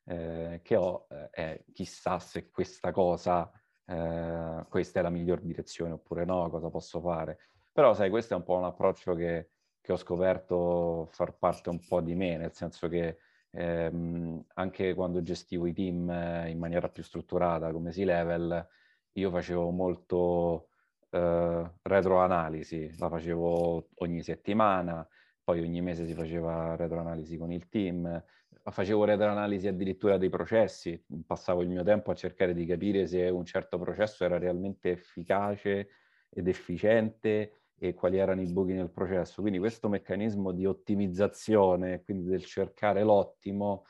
[0.04, 3.50] eh, che ho, eh, chissà se questa cosa,
[3.86, 7.38] eh, questa è la miglior direzione oppure no, cosa posso fare.
[7.72, 11.84] Però sai, questo è un po' un approccio che, che ho scoperto far parte un
[11.86, 13.18] po' di me, nel senso che
[13.52, 16.08] ehm, anche quando gestivo i team
[16.48, 18.66] in maniera più strutturata come C-Level,
[19.12, 20.68] io facevo molto
[21.10, 25.06] eh, retroanalisi, la facevo ogni settimana,
[25.42, 28.22] poi ogni mese si faceva retroanalisi con il team,
[28.62, 33.44] facevo retroanalisi addirittura dei processi, passavo il mio tempo a cercare di capire se un
[33.44, 35.88] certo processo era realmente efficace
[36.28, 39.40] ed efficiente e quali erano i buchi nel processo.
[39.40, 43.84] Quindi questo meccanismo di ottimizzazione, quindi del cercare l'ottimo,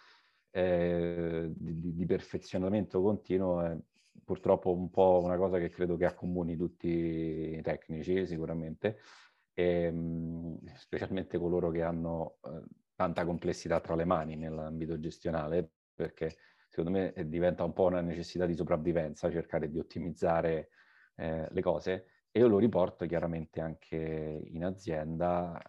[0.50, 3.76] eh, di, di, perfezionamento continuo, è,
[4.24, 8.98] purtroppo un po' una cosa che credo che accomuni tutti i tecnici sicuramente,
[9.54, 12.62] e, ehm, specialmente coloro che hanno eh,
[12.94, 16.36] tanta complessità tra le mani nell'ambito gestionale, perché
[16.68, 20.68] secondo me eh, diventa un po' una necessità di sopravvivenza cercare di ottimizzare
[21.16, 25.60] eh, le cose e io lo riporto chiaramente anche in azienda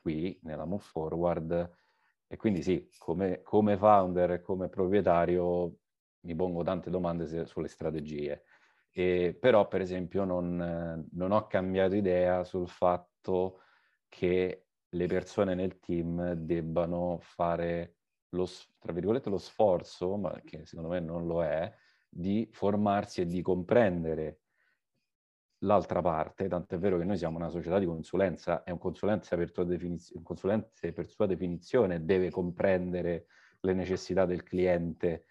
[0.00, 1.78] qui nella Move Forward
[2.26, 5.76] e quindi sì, come, come founder come proprietario
[6.20, 8.44] mi pongo tante domande sulle strategie.
[8.92, 13.62] E, però, per esempio, non, non, ho cambiato idea sul fatto
[14.08, 17.96] che le persone nel team debbano fare
[18.30, 18.46] lo,
[19.24, 21.72] lo sforzo, ma che secondo me non lo è,
[22.08, 24.40] di formarsi e di comprendere
[25.60, 29.36] l'altra parte, tanto è vero che noi siamo una società di consulenza e un consulente
[29.36, 33.26] per, per sua definizione deve comprendere
[33.60, 35.24] le necessità del cliente,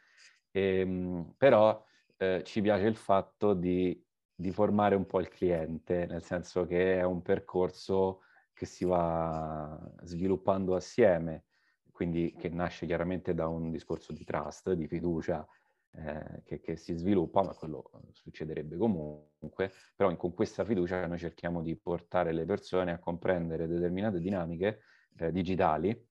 [0.52, 1.84] e, ehm, però
[2.18, 4.04] eh, ci piace il fatto di
[4.40, 8.22] di formare un po' il cliente, nel senso che è un percorso
[8.54, 11.44] che si va sviluppando assieme,
[11.92, 15.46] quindi che nasce chiaramente da un discorso di trust, di fiducia
[15.92, 21.62] eh, che, che, si sviluppa, ma quello succederebbe comunque, però con questa fiducia noi cerchiamo
[21.62, 24.82] di portare le persone a comprendere determinate dinamiche
[25.18, 26.08] eh, digitali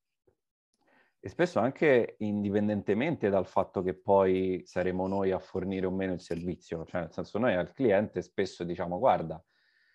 [1.20, 6.20] e spesso anche indipendentemente dal fatto che poi saremo noi a fornire o meno il
[6.20, 9.42] servizio, cioè nel senso noi al cliente spesso diciamo guarda,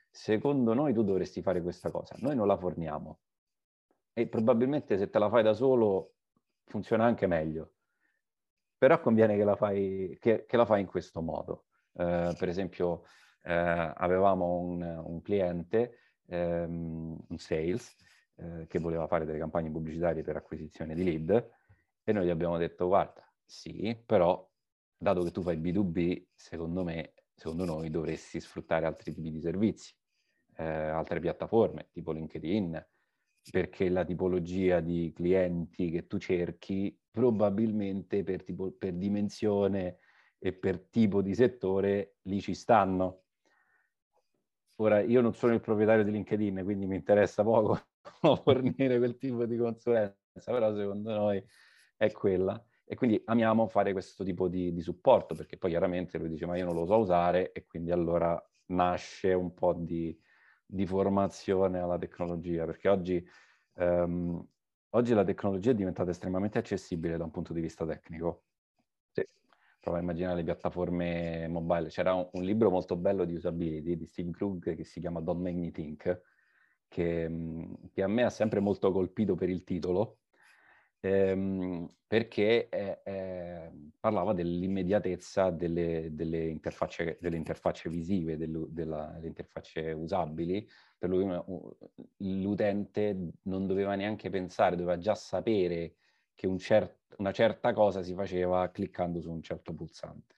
[0.10, 3.20] secondo noi tu dovresti fare questa cosa, noi non la forniamo
[4.14, 6.14] e probabilmente se te la fai da solo
[6.66, 7.73] funziona anche meglio,
[8.84, 11.68] però conviene che la fai, che, che la fai in questo modo.
[11.94, 13.06] Eh, per esempio
[13.44, 17.96] eh, avevamo un, un cliente, ehm, un sales,
[18.36, 21.50] eh, che voleva fare delle campagne pubblicitarie per acquisizione di lead
[22.04, 24.46] e noi gli abbiamo detto guarda, sì, però
[24.98, 29.96] dato che tu fai B2B, secondo me, secondo noi dovresti sfruttare altri tipi di servizi
[30.58, 32.86] eh, altre piattaforme tipo LinkedIn,
[33.52, 39.98] perché la tipologia di clienti che tu cerchi probabilmente per, tipo, per dimensione
[40.40, 43.24] e per tipo di settore lì ci stanno.
[44.78, 47.80] Ora, io non sono il proprietario di LinkedIn, quindi mi interessa poco
[48.44, 51.44] fornire quel tipo di consulenza, però secondo noi
[51.96, 52.62] è quella.
[52.86, 56.58] E quindi amiamo fare questo tipo di, di supporto, perché poi chiaramente lui dice ma
[56.58, 60.18] io non lo so usare e quindi allora nasce un po' di,
[60.66, 63.26] di formazione alla tecnologia, perché oggi,
[63.76, 64.46] um,
[64.92, 68.44] oggi la tecnologia è diventata estremamente accessibile da un punto di vista tecnico.
[69.12, 69.26] Sì.
[69.80, 71.90] Prova a immaginare le piattaforme mobile.
[71.90, 75.42] C'era un, un, libro molto bello di usability di Steve Krug che si chiama Don't
[75.42, 76.22] Make Me Think,
[76.88, 80.20] che, che a me ha sempre molto colpito per il titolo,
[81.06, 89.28] ehm, perché eh, eh, parlava dell'immediatezza delle, delle, interfacce, delle interfacce visive, delle, della, delle
[89.28, 90.68] interfacce usabili.
[90.98, 91.28] Per lui
[92.18, 95.96] l'utente non doveva neanche pensare, doveva già sapere
[96.36, 100.36] che un cer- una certa cosa si faceva cliccando su un certo pulsante.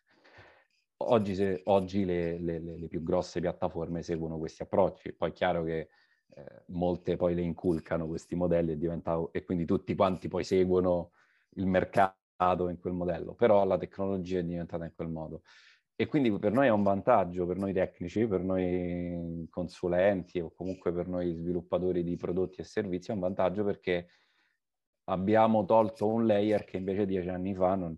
[0.97, 5.13] Oggi, se, oggi le, le, le, più grosse piattaforme seguono questi approcci.
[5.13, 5.89] Poi è chiaro che
[6.37, 11.11] eh, molte poi le inculcano questi modelli e, diventa, e quindi tutti quanti poi seguono
[11.55, 15.43] il mercato in quel modello, però la tecnologia è diventata in quel modo.
[15.97, 20.91] E quindi per noi è un vantaggio, per noi tecnici, per noi consulenti o comunque
[20.91, 24.09] per noi sviluppatori di prodotti e servizi, è un vantaggio perché
[25.05, 27.95] abbiamo tolto un layer che invece dieci anni fa non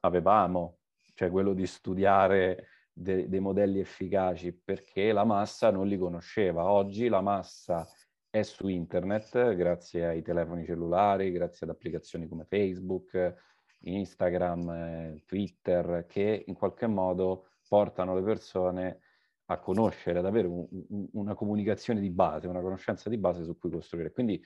[0.00, 0.78] avevamo,
[1.14, 6.70] cioè quello di studiare de- dei modelli efficaci perché la massa non li conosceva.
[6.70, 7.86] Oggi la massa
[8.28, 13.34] è su internet grazie ai telefoni cellulari, grazie ad applicazioni come Facebook,
[13.80, 19.00] Instagram, eh, Twitter, che in qualche modo portano le persone
[19.46, 23.58] a conoscere, ad avere un, un, una comunicazione di base, una conoscenza di base su
[23.58, 24.12] cui costruire.
[24.12, 24.42] Quindi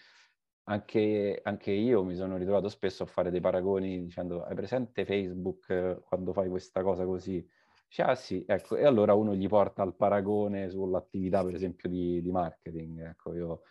[0.68, 5.68] anche, anche, io mi sono ritrovato spesso a fare dei paragoni dicendo hai presente Facebook
[5.70, 7.46] eh, quando fai questa cosa così?
[7.88, 12.20] Dice, ah sì, ecco, e allora uno gli porta al paragone sull'attività, per esempio, di,
[12.20, 13.01] di marketing.
[13.09, 13.62] Ecco, io,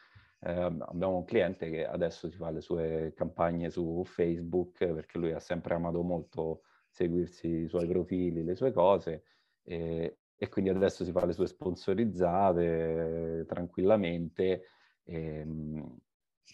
[0.41, 5.31] eh, abbiamo un cliente che adesso si fa le sue campagne su Facebook perché lui
[5.33, 9.23] ha sempre amato molto seguirsi i suoi profili, le sue cose,
[9.63, 14.63] e, e quindi adesso si fa le sue sponsorizzate eh, tranquillamente.
[15.03, 15.99] Ehm,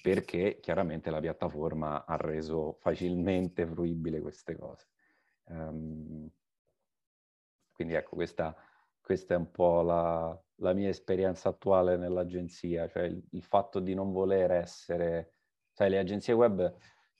[0.02, 4.88] perché chiaramente la piattaforma ha reso facilmente fruibile queste cose.
[5.46, 6.30] Um,
[7.82, 8.56] quindi ecco, questa,
[9.02, 13.94] questa è un po' la, la, mia esperienza attuale nell'agenzia, cioè il, il, fatto di
[13.96, 15.34] non voler essere...
[15.72, 16.76] Sai, le agenzie web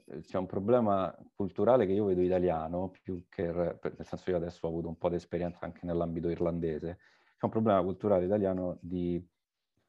[0.06, 4.66] eh, c'è un problema culturale che io vedo italiano, più che, nel senso io adesso
[4.66, 7.00] ho avuto un po' di esperienza anche nell'ambito irlandese,
[7.38, 9.26] c'è un problema culturale italiano di,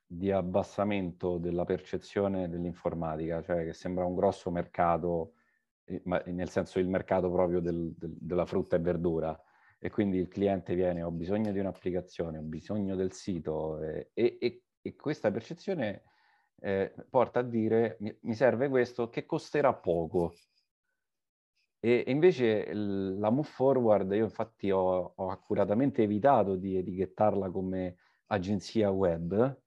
[0.06, 5.34] di abbassamento della percezione dell'informatica, cioè che sembra un grosso mercato,
[5.84, 9.38] eh, nel senso il mercato proprio del, del, della frutta e verdura,
[9.84, 14.38] e quindi il cliente viene ho bisogno di un'applicazione, ho bisogno del sito eh, e,
[14.40, 16.04] e, e, questa percezione
[16.60, 20.34] eh, porta a dire mi, mi, serve questo che costerà poco.
[21.80, 27.96] E, invece la Move Forward, io infatti ho, ho accuratamente evitato di etichettarla come
[28.26, 29.60] agenzia web,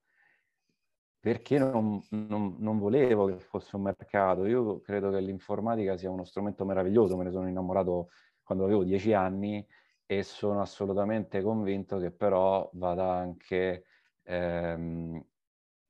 [1.20, 4.46] perché non, non, non, volevo che fosse un mercato.
[4.46, 8.08] Io credo che l'informatica sia uno strumento meraviglioso, me ne sono innamorato
[8.42, 9.66] quando avevo dieci anni
[10.06, 13.84] e sono assolutamente convinto che però vada anche,
[14.22, 15.24] ehm,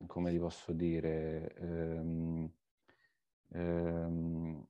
[0.06, 2.50] come ti posso dire, ehm,
[3.52, 4.66] ehm,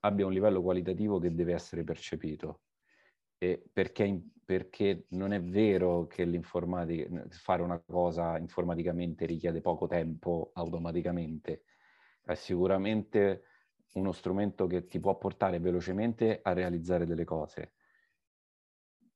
[0.00, 2.62] abbia un livello qualitativo che deve essere percepito.
[3.72, 6.24] perché, perché non è vero che
[7.30, 11.64] fare una cosa informaticamente richiede poco tempo automaticamente,
[12.24, 13.42] è sicuramente
[13.94, 17.72] uno strumento che ti può portare velocemente a realizzare delle cose,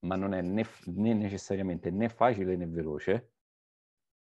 [0.04, 3.32] ma non è né, né necessariamente né facile né veloce.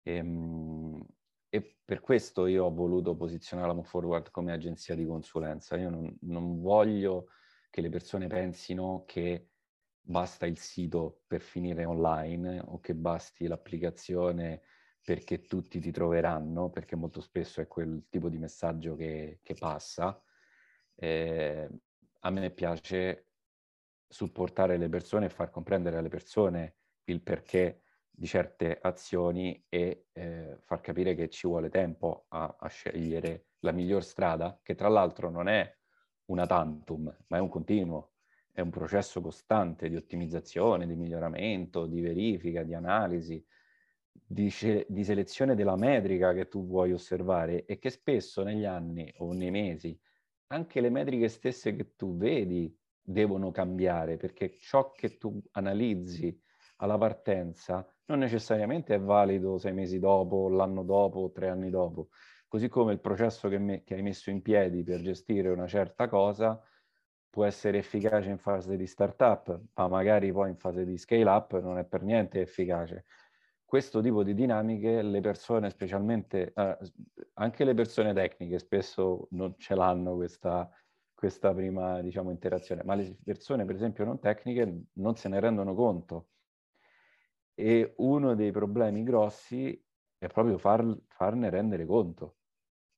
[0.03, 1.05] E, ehm,
[1.49, 5.77] e, per questo io ho voluto posizionare la Forward come agenzia di consulenza.
[5.77, 7.29] Io non, non voglio
[7.71, 9.51] che le persone pensino che
[10.01, 14.63] basta il sito per finire online o che basti l'applicazione
[15.03, 20.21] perché tutti ti troveranno, perché molto spesso è quel tipo di messaggio che, che passa.
[20.95, 21.69] Eh,
[22.21, 23.34] a me piace
[24.15, 30.57] supportare le persone e far comprendere alle persone il perché di certe azioni e eh,
[30.61, 35.31] far capire che ci vuole tempo a, a, scegliere la miglior strada, che tra l'altro
[35.31, 35.69] non è
[36.27, 38.13] una tantum, ma è un continuo.
[38.53, 43.45] È un processo costante di ottimizzazione, di miglioramento, di verifica, di analisi,
[44.13, 49.13] di, ce- di, selezione della metrica che tu vuoi osservare e che spesso negli anni
[49.17, 49.99] o nei mesi
[50.49, 52.73] anche le metriche stesse che tu vedi
[53.05, 56.41] devono cambiare perché ciò che tu analizzi
[56.77, 62.09] alla partenza non necessariamente è valido sei mesi dopo, l'anno dopo tre anni dopo.
[62.49, 66.09] Così come il processo che, me- che hai messo in piedi per gestire una certa
[66.09, 66.61] cosa
[67.29, 71.61] può essere efficace in fase di startup, ma magari poi in fase di scale up
[71.61, 73.07] non è per niente efficace.
[73.65, 76.79] Questo tipo di dinamiche le persone, specialmente eh,
[77.35, 80.71] anche le persone tecniche, spesso non ce l'hanno questa,
[81.25, 85.75] questa prima diciamo, interazione, ma le persone, per esempio, non tecniche non se ne rendono
[85.75, 86.29] conto.
[87.55, 89.83] E uno dei problemi grossi
[90.19, 92.37] è proprio far, farne rendere conto.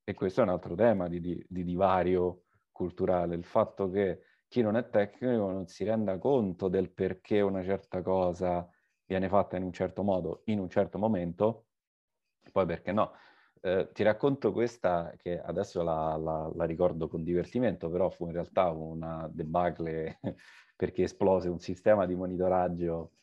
[0.02, 4.60] E questo è un altro tema di, di, di divario culturale, il fatto che chi
[4.60, 8.68] non è tecnico non si renda conto del perché una certa cosa
[9.04, 11.66] viene fatta in un certo modo, in un certo momento,
[12.50, 13.12] poi perché no.
[13.66, 18.32] Eh, ti racconto questa che adesso la, la, la, ricordo con divertimento, però fu in
[18.32, 20.20] realtà una debacle
[20.76, 23.14] perché esplose un sistema di monitoraggio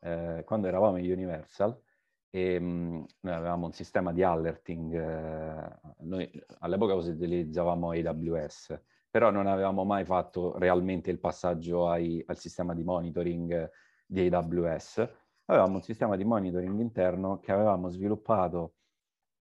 [0.00, 1.80] eh, quando eravamo in Universal
[2.28, 8.78] e mh, noi avevamo un sistema di alerting, eh, noi all'epoca utilizzavamo AWS,
[9.08, 13.70] però non avevamo mai fatto realmente il passaggio ai, al sistema di monitoring
[14.04, 15.08] di AWS.
[15.46, 18.74] Avevamo un sistema di monitoring interno che avevamo sviluppato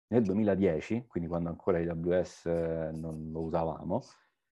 [0.10, 4.02] nel 2010, quindi quando ancora AWS eh, non lo usavamo,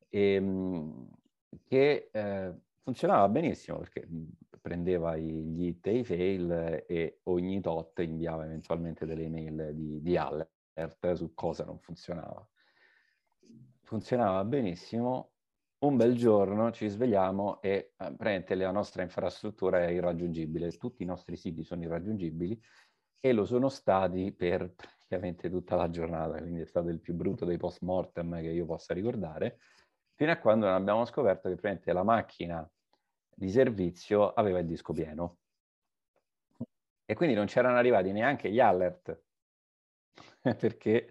[0.09, 1.11] e, mh,
[1.65, 4.07] che eh, funzionava benissimo perché
[4.61, 10.17] prendeva gli hit e i fail e ogni tot inviava eventualmente delle email di, di
[10.17, 12.49] alert su cosa non funzionava.
[13.83, 15.33] Funzionava benissimo.
[15.79, 21.37] Un bel giorno ci svegliamo e eh, la nostra infrastruttura è irraggiungibile, tutti i nostri
[21.37, 22.59] siti sono irraggiungibili
[23.21, 24.75] e lo sono stati per
[25.19, 28.67] praticamente tutta la giornata, quindi è stato il più brutto dei post mortem che io
[28.67, 29.59] possa ricordare,
[30.15, 32.71] fino a quando non abbiamo scoperto che praticamente la macchina
[33.35, 35.39] di servizio aveva il disco pieno.
[37.07, 39.21] E quindi non c'erano arrivati neanche gli alert,
[40.41, 41.09] perché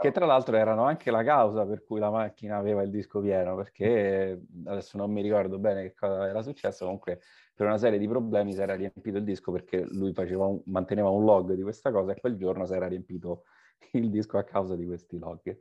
[0.00, 3.56] che tra l'altro erano anche la causa per cui la macchina aveva il disco pieno,
[3.56, 7.20] perché adesso non mi ricordo bene che cosa era successo, comunque
[7.54, 11.24] per una serie di problemi si era riempito il disco perché lui un, manteneva un
[11.24, 13.44] log di questa cosa e quel giorno si era riempito
[13.92, 15.58] il disco a causa di questi log.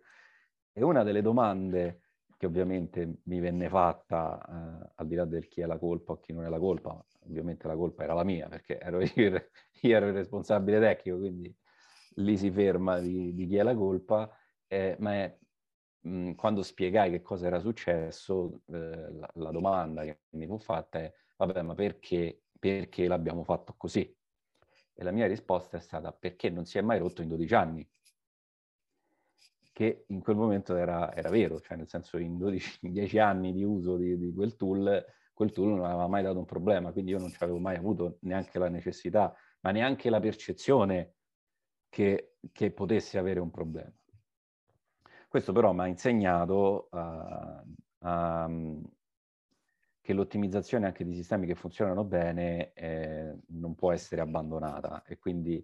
[0.71, 2.01] E una delle domande
[2.35, 4.41] che ovviamente mi venne fatta,
[4.85, 7.05] eh, al di là del chi è la colpa o chi non è la colpa,
[7.25, 9.49] ovviamente la colpa era la mia, perché ero io,
[9.81, 11.55] io ero il responsabile tecnico, quindi
[12.15, 14.29] lì si ferma di, di chi è la colpa,
[14.67, 15.37] eh, ma è,
[16.01, 20.99] mh, quando spiegai che cosa era successo, eh, la, la, domanda che mi fu fatta
[20.99, 24.15] è, vabbè, ma perché, perché l'abbiamo fatto così?
[24.95, 27.87] E la mia risposta è stata, perché non si è mai rotto in 12 anni
[29.73, 33.51] che in quel momento era, era vero, cioè nel senso in, 12, in 10 anni
[33.51, 35.03] di uso di, di, quel tool,
[35.33, 38.17] quel tool non aveva mai dato un problema, quindi io non ci avevo mai avuto
[38.21, 41.15] neanche la necessità, ma neanche la percezione
[41.93, 43.93] che, che potesse avere un problema.
[45.27, 48.81] Questo però mi ha insegnato uh, uh,
[50.01, 55.63] che l'ottimizzazione anche di sistemi che funzionano bene eh, non può essere abbandonata e quindi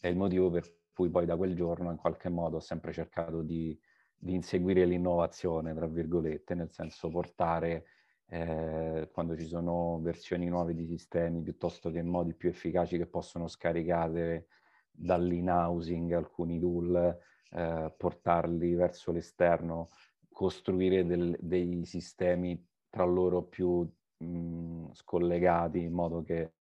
[0.00, 3.42] è il motivo per cui poi da quel giorno in qualche modo ho sempre cercato
[3.42, 3.76] di,
[4.16, 7.86] di inseguire l'innovazione, tra virgolette, nel senso portare
[8.26, 13.48] eh, quando ci sono versioni nuove di sistemi piuttosto che modi più efficaci che possono
[13.48, 14.46] scaricare
[14.94, 17.18] dall'in-housing alcuni tool,
[17.50, 19.88] eh, portarli verso l'esterno,
[20.30, 23.88] costruire del, dei sistemi tra loro più
[24.18, 26.54] mh, scollegati in modo che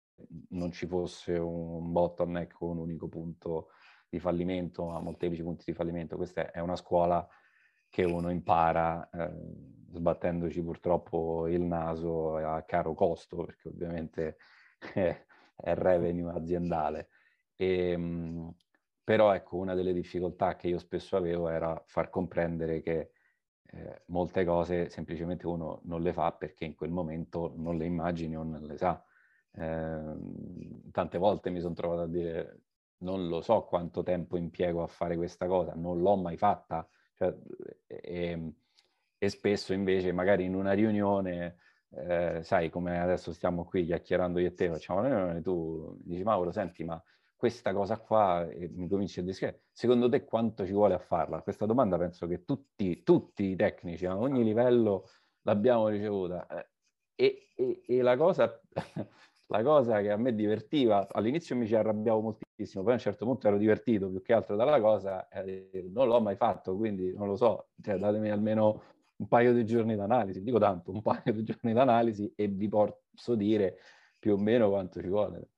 [0.50, 3.70] non ci fosse un bottleneck con un unico punto
[4.10, 6.16] di fallimento, ma molteplici punti di fallimento.
[6.16, 7.28] Questa è una scuola
[7.90, 9.32] che uno impara eh,
[9.92, 14.38] sbattendoci purtroppo il naso a caro costo, perché ovviamente
[14.94, 15.26] è,
[15.56, 17.10] è revenue aziendale.
[17.56, 18.54] E, ehm,
[19.04, 23.12] però ecco, una delle difficoltà che io spesso avevo era far comprendere che
[23.66, 28.38] eh, molte cose semplicemente uno non le fa perché in quel momento non le immagini
[28.38, 29.04] o non le sa.
[29.56, 32.62] Eh, tante volte mi sono trovato a dire
[33.04, 36.88] non lo so quanto tempo impiego a fare questa cosa, non l'ho mai fatta.
[37.16, 37.36] Cioè,
[37.88, 38.54] e,
[39.18, 41.58] e, spesso invece magari in una riunione,
[41.90, 46.24] eh, sai come adesso stiamo qui chiacchierando io e te, facciamo una riunione, tu dici
[46.24, 47.02] Mauro, senti ma
[47.44, 51.42] questa cosa qua, e mi cominci a dire, secondo te quanto ci vuole a farla?
[51.42, 55.10] Questa domanda penso che tutti, tutti i tecnici a ogni livello
[55.42, 56.48] l'abbiamo ricevuta.
[56.48, 56.70] Eh,
[57.16, 58.62] e, e, e la, cosa,
[59.48, 63.26] la, cosa, che a me divertiva, all'inizio mi ci arrabbiavo moltissimo, poi a un certo
[63.26, 67.28] punto ero divertito più che altro dalla cosa, eh, non l'ho mai fatto, quindi non
[67.28, 68.84] lo so, cioè, datemi almeno
[69.18, 73.36] un paio di giorni d'analisi, dico tanto, un paio di giorni d'analisi e vi posso
[73.36, 73.80] dire
[74.18, 75.50] più o meno quanto ci vuole.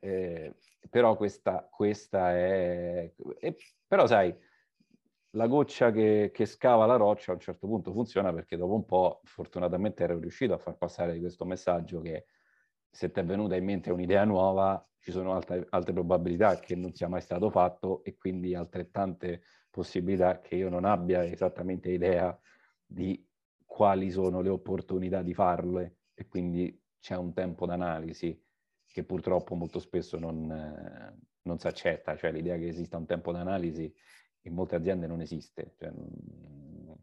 [0.00, 0.54] Eh,
[0.88, 3.12] però questa, questa è...
[3.38, 3.56] E,
[3.86, 4.34] però sai,
[5.30, 8.84] la goccia che, che, scava la roccia a un certo punto funziona perché dopo un
[8.84, 12.26] po' fortunatamente ero riuscito a far passare questo messaggio che
[12.88, 16.94] se ti è venuta in mente un'idea nuova ci sono altre, altre probabilità che non
[16.94, 22.38] sia mai stato fatto e quindi altrettante possibilità che io non abbia esattamente idea
[22.86, 23.22] di
[23.66, 28.40] quali sono le opportunità di farle e quindi c'è un tempo d'analisi
[28.94, 33.32] che purtroppo molto spesso non, eh, non si accetta, cioè l'idea che esista un tempo
[33.32, 33.92] d'analisi
[34.42, 35.74] in molte aziende non esiste.
[35.76, 36.96] Cioè, non...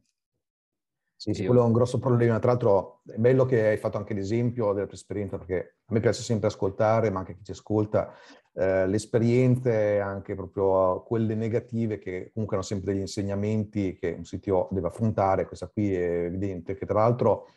[1.14, 2.39] Sì, sì, quello è un grosso problema.
[2.39, 6.00] Tra l'altro è bello che hai fatto anche l'esempio della tua esperienza, perché a me
[6.00, 8.14] piace sempre ascoltare, ma anche chi ci ascolta,
[8.54, 14.24] eh, le esperienze, anche proprio quelle negative, che comunque hanno sempre degli insegnamenti che un
[14.24, 15.46] CTO deve affrontare.
[15.46, 17.48] Questa qui è evidente, che tra l'altro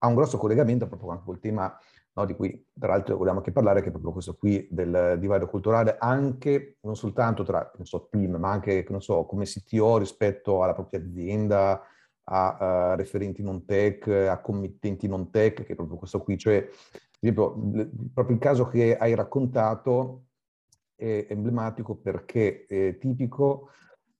[0.00, 1.74] ha un grosso collegamento proprio con il tema
[2.18, 5.46] no, di cui tra l'altro vogliamo anche parlare, che è proprio questo qui del divario
[5.46, 10.62] culturale, anche non soltanto tra, non so, team, ma anche, non so, come CTO rispetto
[10.62, 11.80] alla propria azienda,
[12.30, 16.68] a uh, referenti non tech, a committenti non tech, che è proprio questo qui, cioè,
[17.20, 17.54] esempio,
[18.12, 20.24] proprio il caso che hai raccontato
[20.94, 23.70] è emblematico perché è tipico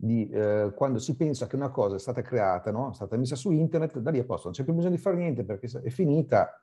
[0.01, 2.91] di eh, quando si pensa che una cosa è stata creata, no?
[2.91, 5.17] è stata messa su internet, da lì a posto, non c'è più bisogno di fare
[5.17, 6.63] niente perché è finita,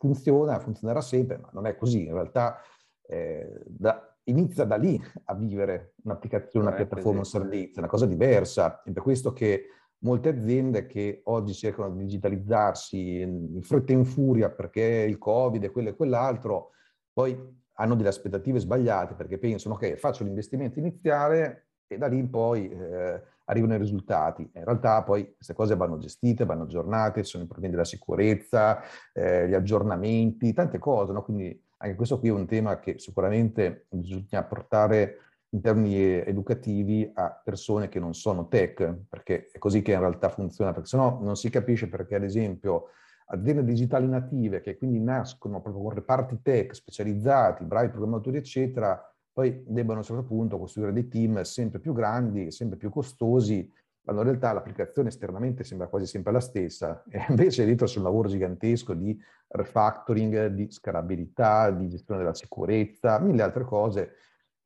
[0.00, 2.06] funziona, funzionerà sempre, ma non è così.
[2.06, 2.58] In realtà
[3.06, 8.82] eh, da, inizia da lì a vivere un'applicazione, una piattaforma, un servizio, una cosa diversa.
[8.82, 9.66] È per questo che
[9.98, 15.62] molte aziende che oggi cercano di digitalizzarsi in fretta e in furia perché il Covid
[15.62, 16.70] e quello e quell'altro,
[17.12, 17.38] poi
[17.74, 22.70] hanno delle aspettative sbagliate perché pensano che faccio l'investimento iniziale e da lì in poi
[22.70, 24.42] eh, arrivano i risultati.
[24.54, 28.80] In realtà poi queste cose vanno gestite, vanno aggiornate, sono i problemi della sicurezza,
[29.12, 31.12] eh, gli aggiornamenti, tante cose.
[31.12, 31.22] No?
[31.22, 35.16] Quindi anche questo qui è un tema che sicuramente bisogna portare
[35.52, 40.28] in termini educativi a persone che non sono tech, perché è così che in realtà
[40.28, 42.90] funziona, perché sennò non si capisce perché ad esempio
[43.32, 49.62] aziende digitali native che quindi nascono proprio con reparti tech specializzati, bravi programmatori eccetera, poi
[49.66, 53.70] debbano a un certo punto costruire dei team sempre più grandi, sempre più costosi,
[54.02, 58.04] quando in realtà l'applicazione esternamente sembra quasi sempre la stessa, e invece dietro c'è un
[58.04, 59.18] lavoro gigantesco di
[59.48, 64.14] refactoring, di scalabilità, di gestione della sicurezza, mille altre cose,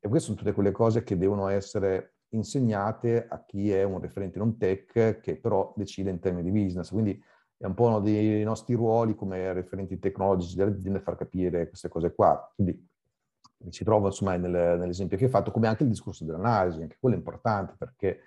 [0.01, 4.39] e queste sono tutte quelle cose che devono essere insegnate a chi è un referente
[4.39, 6.91] non tech, che però decide in termini di business.
[6.91, 7.23] Quindi
[7.57, 11.89] è un po' uno dei nostri ruoli come referenti tecnologici delle aziende far capire queste
[11.89, 12.53] cose qua.
[12.55, 12.87] Quindi
[13.71, 17.15] ci trovo insomma nel, nell'esempio che hai fatto, come anche il discorso dell'analisi, anche quello
[17.15, 18.21] è importante perché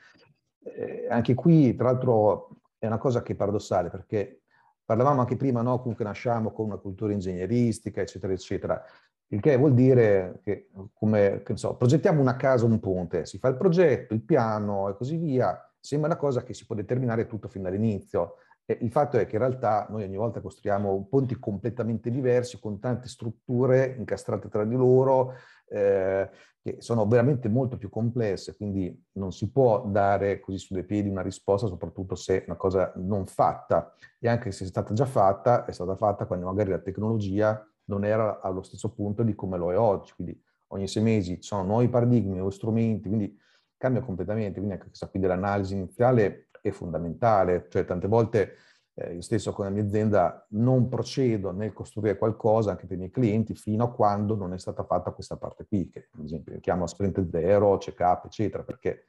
[0.64, 4.42] eh, anche qui tra l'altro è una cosa che è paradossale perché
[4.84, 5.80] parlavamo anche prima, no?
[5.80, 8.84] comunque nasciamo con una cultura ingegneristica, eccetera, eccetera,
[9.30, 13.50] il che vuol dire che come, che so, progettiamo una casa un ponte, si fa
[13.50, 17.50] il progetto, il piano e così via, sembra una cosa che si può determinare tutto
[17.50, 18.36] fin dall'inizio.
[18.70, 23.08] Il fatto è che in realtà noi ogni volta costruiamo ponti completamente diversi, con tante
[23.08, 25.36] strutture incastrate tra di loro,
[25.70, 26.30] eh,
[26.62, 31.08] che sono veramente molto più complesse, quindi non si può dare così su due piedi
[31.08, 33.94] una risposta, soprattutto se è una cosa non fatta.
[34.20, 38.04] E anche se è stata già fatta, è stata fatta quando magari la tecnologia non
[38.04, 40.12] era allo stesso punto di come lo è oggi.
[40.14, 40.38] Quindi
[40.68, 43.38] ogni sei mesi ci sono nuovi paradigmi, nuovi strumenti, quindi
[43.78, 44.56] cambia completamente.
[44.56, 48.56] Quindi anche questa qui dell'analisi iniziale è fondamentale, cioè tante volte
[48.94, 53.00] eh, io stesso con la mia azienda non procedo nel costruire qualcosa anche per i
[53.00, 56.60] miei clienti fino a quando non è stata fatta questa parte qui, che ad esempio
[56.60, 59.04] chiamo sprint zero, check-up, eccetera, perché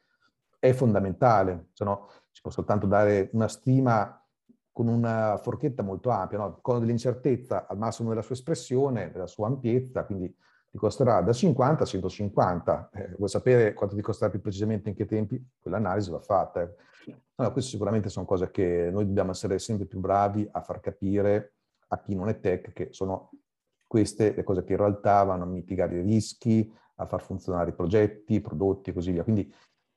[0.59, 4.23] è fondamentale, se no si può soltanto dare una stima
[4.73, 6.59] con una forchetta molto ampia, no?
[6.61, 10.33] con dell'incertezza al massimo della sua espressione, della sua ampiezza, quindi
[10.71, 12.91] ti costerà da 50 a 150.
[12.93, 15.43] Eh, vuoi sapere quanto ti costerà più precisamente in che tempi?
[15.59, 16.63] Quell'analisi va fatta.
[16.63, 16.75] Eh.
[17.53, 21.55] Queste sicuramente sono cose che noi dobbiamo essere sempre più bravi a far capire
[21.89, 23.31] a chi non è tech che sono
[23.87, 27.75] queste le cose che in realtà vanno a mitigare i rischi, a far funzionare i
[27.75, 29.23] progetti, i prodotti e così via.
[29.23, 29.51] Quindi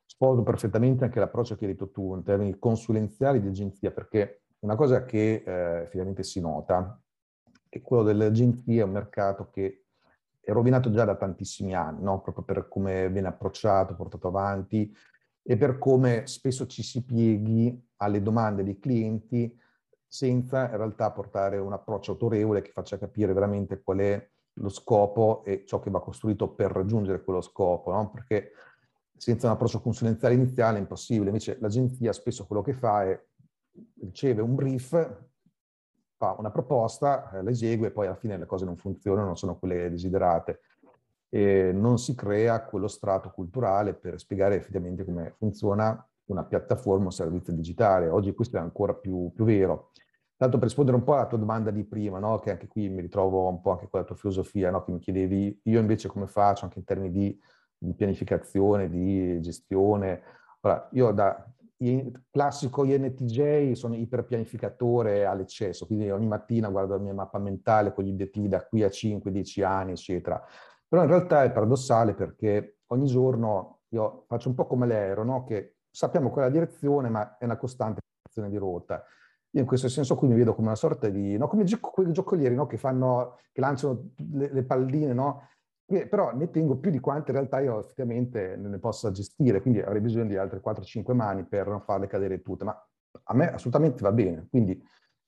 [0.06, 4.76] sposo perfettamente anche l'approccio che hai detto tu in termini consulenziali di agenzia, perché una
[4.76, 6.98] cosa che eh, effettivamente si nota
[7.68, 9.81] è quello delle agenzie, è un mercato che
[10.44, 12.20] è rovinato già da tantissimi anni, no?
[12.20, 14.92] proprio per come viene approcciato, portato avanti
[15.40, 19.56] e per come spesso ci si pieghi alle domande dei clienti
[20.04, 25.44] senza in realtà portare un approccio autorevole che faccia capire veramente qual è lo scopo
[25.44, 28.10] e ciò che va costruito per raggiungere quello scopo, no?
[28.10, 28.50] perché
[29.16, 31.26] senza un approccio consulenziale iniziale è impossibile.
[31.26, 33.24] Invece l'agenzia spesso quello che fa è
[34.00, 35.30] riceve un brief,
[36.22, 39.36] fa una proposta, eh, la esegue e poi alla fine le cose non funzionano, non
[39.36, 40.60] sono quelle desiderate.
[41.28, 47.10] E non si crea quello strato culturale per spiegare effettivamente come funziona una piattaforma o
[47.10, 48.08] servizio digitale.
[48.08, 49.90] Oggi questo è ancora più, più vero.
[50.36, 52.38] Tanto per rispondere un po' alla tua domanda di prima, no?
[52.38, 54.84] che anche qui mi ritrovo un po' anche con la tua filosofia, no?
[54.84, 57.40] che mi chiedevi io invece come faccio anche in termini di,
[57.78, 60.22] di pianificazione, di gestione.
[60.60, 61.52] Allora, io da
[62.30, 68.10] classico INTJ sono iperpianificatore all'eccesso, quindi ogni mattina guardo la mia mappa mentale con gli
[68.10, 70.42] obiettivi da qui a 5-10 anni, eccetera.
[70.86, 75.44] Però in realtà è paradossale perché ogni giorno io faccio un po' come l'aereo, no?
[75.44, 79.02] che sappiamo quella direzione, ma è una costante azione di rotta.
[79.50, 81.46] Io in questo senso qui mi vedo come una sorta di, no?
[81.48, 82.66] come gioc- quei giocolieri no?
[82.66, 85.48] che, fanno, che lanciano le, le palline, no?
[86.08, 90.00] Però ne tengo più di quante in realtà io effettivamente ne possa gestire, quindi avrei
[90.00, 92.88] bisogno di altre 4-5 mani per non farle cadere tutte, ma
[93.24, 94.82] a me assolutamente va bene, quindi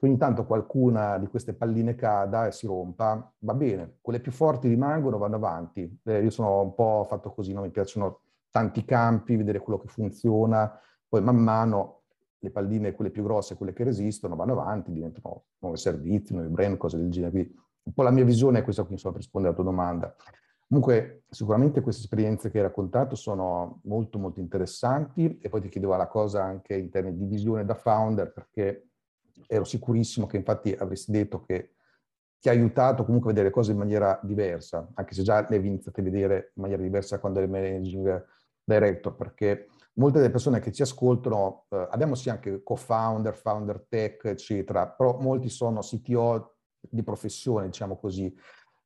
[0.06, 4.68] ogni tanto qualcuna di queste palline cada e si rompa, va bene, quelle più forti
[4.68, 6.00] rimangono, vanno avanti.
[6.04, 7.62] Eh, io sono un po' fatto così, no?
[7.62, 12.02] mi piacciono tanti campi, vedere quello che funziona, poi man mano
[12.38, 16.76] le palline, quelle più grosse, quelle che resistono, vanno avanti, diventano nuovi servizi, nuovi brand,
[16.76, 17.30] cose del genere.
[17.32, 17.54] Quindi
[17.84, 20.14] un po' la mia visione è questa qui, insomma, per rispondere alla tua domanda.
[20.66, 25.94] Comunque, sicuramente queste esperienze che hai raccontato sono molto, molto interessanti e poi ti chiedevo
[25.94, 28.88] la cosa anche in termini di visione da founder, perché
[29.46, 31.74] ero sicurissimo che infatti avresti detto che
[32.40, 35.46] ti ha aiutato comunque a vedere le cose in maniera diversa, anche se già le
[35.46, 38.24] avevi iniziate a vedere in maniera diversa quando eri managing
[38.64, 44.24] director, perché molte delle persone che ci ascoltano, eh, abbiamo sì anche co-founder, founder tech,
[44.24, 48.34] eccetera, però molti sono CTO di professione, diciamo così.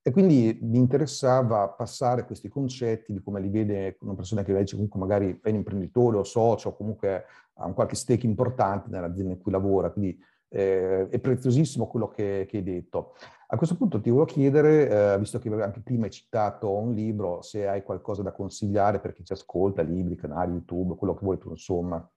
[0.09, 4.75] E quindi mi interessava passare questi concetti di come li vede una persona che invece
[4.75, 9.35] comunque magari è un imprenditore o socio o comunque ha un qualche stake importante nell'azienda
[9.35, 9.91] in cui lavora.
[9.91, 13.17] Quindi eh, è preziosissimo quello che, che, hai detto.
[13.49, 17.43] A questo punto ti volevo chiedere, eh, visto che anche prima hai citato un libro,
[17.43, 21.37] se hai qualcosa da consigliare per chi ci ascolta, libri, canali, YouTube, quello che vuoi
[21.37, 22.11] tu, insomma.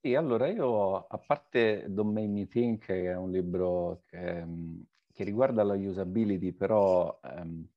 [0.00, 4.46] Sì, allora io, a parte Don't Make Me Think, che è un libro che
[5.18, 7.68] che riguarda la usability, però ehm,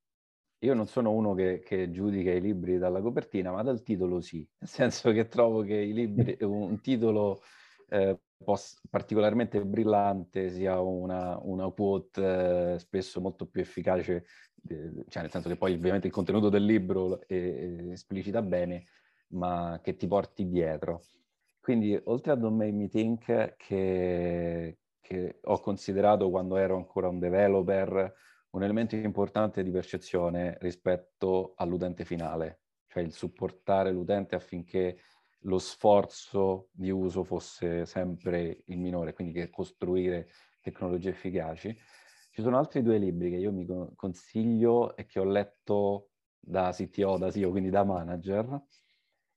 [0.60, 4.48] io non sono uno che, che, giudica i libri dalla copertina, ma dal titolo sì,
[4.60, 7.42] nel senso che trovo che i libri, un titolo
[7.90, 14.26] eh, poss- particolarmente brillante sia una, una quote eh, spesso molto più efficace,
[14.68, 18.86] eh, cioè nel senso che poi ovviamente il contenuto del libro esplicita bene,
[19.30, 21.02] ma che ti porti dietro.
[21.60, 24.78] Quindi oltre a Don't Make Me Think, che,
[25.12, 28.14] che ho considerato quando ero ancora un developer
[28.52, 35.00] un elemento importante di percezione rispetto all'utente finale, cioè il supportare l'utente affinché
[35.46, 40.30] lo sforzo di uso fosse sempre il minore, quindi che costruire
[40.62, 41.76] tecnologie efficaci.
[42.30, 47.18] Ci sono altri due libri che io mi consiglio e che ho letto da CTO,
[47.18, 48.62] da CEO, quindi da manager,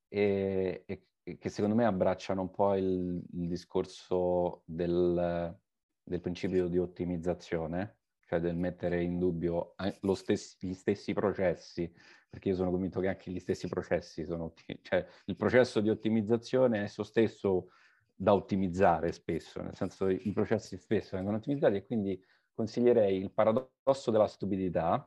[0.09, 5.57] e, e che secondo me abbracciano un po' il, il discorso del,
[6.05, 7.97] del principio di ottimizzazione,
[8.27, 9.75] cioè del mettere in dubbio
[10.15, 11.93] stessi, gli stessi processi,
[12.29, 15.89] perché io sono convinto che anche gli stessi processi sono ottimi, cioè il processo di
[15.89, 17.71] ottimizzazione è esso stesso
[18.15, 24.11] da ottimizzare spesso, nel senso i processi spesso vengono ottimizzati e quindi consiglierei il paradosso
[24.11, 25.07] della stupidità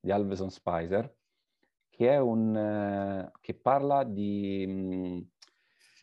[0.00, 1.14] di Alveson Spicer,
[1.88, 5.24] che è un eh, che parla di,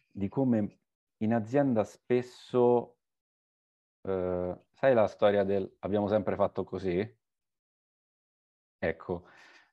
[0.09, 0.79] di come
[1.17, 3.00] in azienda spesso
[4.03, 7.17] eh, sai la storia del abbiamo sempre fatto così?
[8.83, 9.25] Ecco,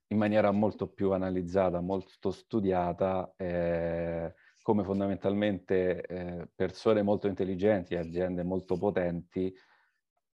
[0.09, 8.43] in maniera molto più analizzata, molto studiata, eh, come fondamentalmente eh, persone molto intelligenti, aziende
[8.43, 9.55] molto potenti,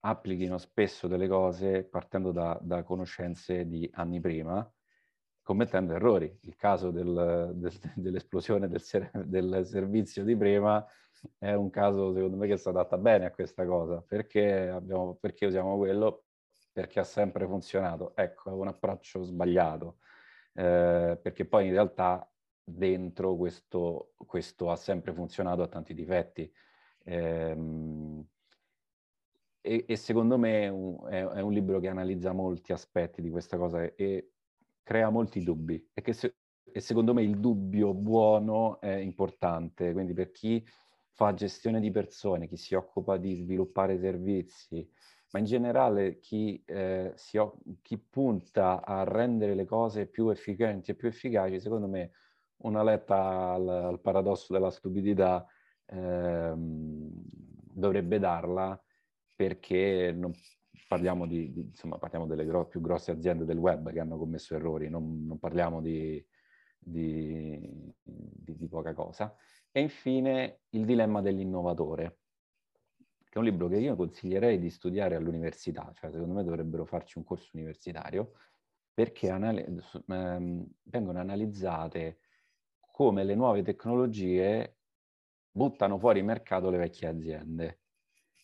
[0.01, 4.68] applichino spesso delle cose partendo da, da conoscenze di anni prima,
[5.43, 6.34] commettendo errori.
[6.43, 8.82] Il caso del, del, dell'esplosione del,
[9.26, 10.84] del, servizio di prima
[11.39, 14.03] è un caso, secondo me, che si adatta bene a questa cosa.
[14.03, 16.25] Perché, abbiamo, perché usiamo quello?
[16.73, 18.14] Perché ha sempre funzionato.
[18.16, 19.99] Ecco, è un approccio sbagliato.
[20.55, 22.29] Eh, perché poi in realtà
[22.64, 26.53] dentro questo, questo ha sempre funzionato, ha tanti difetti.
[27.05, 27.57] Eh,
[29.64, 33.31] e, e, secondo me è un, è, è un, libro che analizza molti aspetti di
[33.31, 34.33] questa cosa e
[34.83, 35.89] crea molti dubbi.
[35.95, 39.93] E, se, e secondo me il dubbio buono è importante.
[39.93, 40.64] Quindi per chi
[41.15, 44.89] fa gestione di persone, chi si occupa di sviluppare servizi,
[45.33, 47.39] ma in generale chi, eh, si,
[47.83, 52.13] chi punta a rendere le cose più efficienti e più efficaci, secondo me
[52.59, 55.47] una letta al, al paradosso della stupidità
[55.87, 57.11] ehm,
[57.75, 58.81] dovrebbe darla
[59.35, 60.33] perché non
[60.87, 64.55] parliamo, di, di, insomma, parliamo delle gro- più grosse aziende del web che hanno commesso
[64.55, 66.25] errori, non, non parliamo di,
[66.79, 67.59] di,
[68.03, 69.35] di, poca cosa.
[69.73, 72.18] E infine il dilemma dell'innovatore,
[73.25, 77.18] che è un libro che io consiglierei di studiare all'università, cioè secondo me dovrebbero farci
[77.18, 78.33] un corso universitario,
[78.93, 79.64] perché anali-
[80.09, 82.18] ehm, vengono analizzate
[82.81, 84.77] come le nuove tecnologie
[85.51, 87.83] buttano fuori mercato le vecchie aziende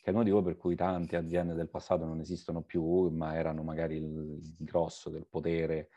[0.01, 3.63] che è il motivo per cui tante aziende del passato non esistono più, ma erano
[3.63, 5.91] magari il grosso del potere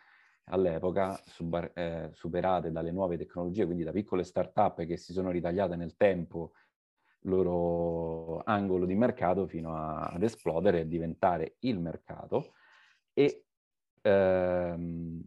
[0.51, 5.75] all'epoca, super, eh, superate dalle nuove tecnologie, quindi da piccole start-up che si sono ritagliate
[5.75, 6.53] nel tempo
[7.23, 12.53] il loro angolo di mercato fino a, ad esplodere e diventare il mercato,
[13.13, 13.45] e
[14.01, 15.21] ehm,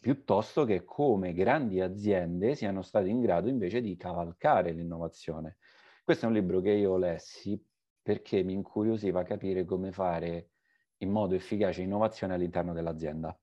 [0.00, 5.58] piuttosto che come grandi aziende siano state in grado invece di cavalcare l'innovazione.
[6.04, 7.62] Questo è un libro che io lessi
[8.02, 10.50] perché mi incuriosiva capire come fare
[10.98, 13.38] in modo efficace innovazione all'interno dell'azienda.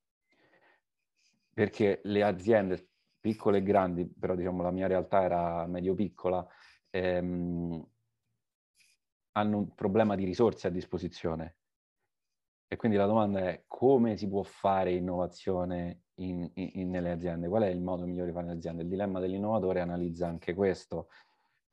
[1.55, 6.45] Perché le aziende piccole e grandi, però diciamo la mia realtà era medio-piccola,
[6.89, 7.87] ehm,
[9.31, 11.55] hanno un problema di risorse a disposizione.
[12.67, 17.47] E quindi la domanda è come si può fare innovazione in, in, nelle aziende?
[17.47, 18.83] Qual è il modo migliore di fare nelle aziende?
[18.83, 21.07] Il dilemma dell'innovatore analizza anche questo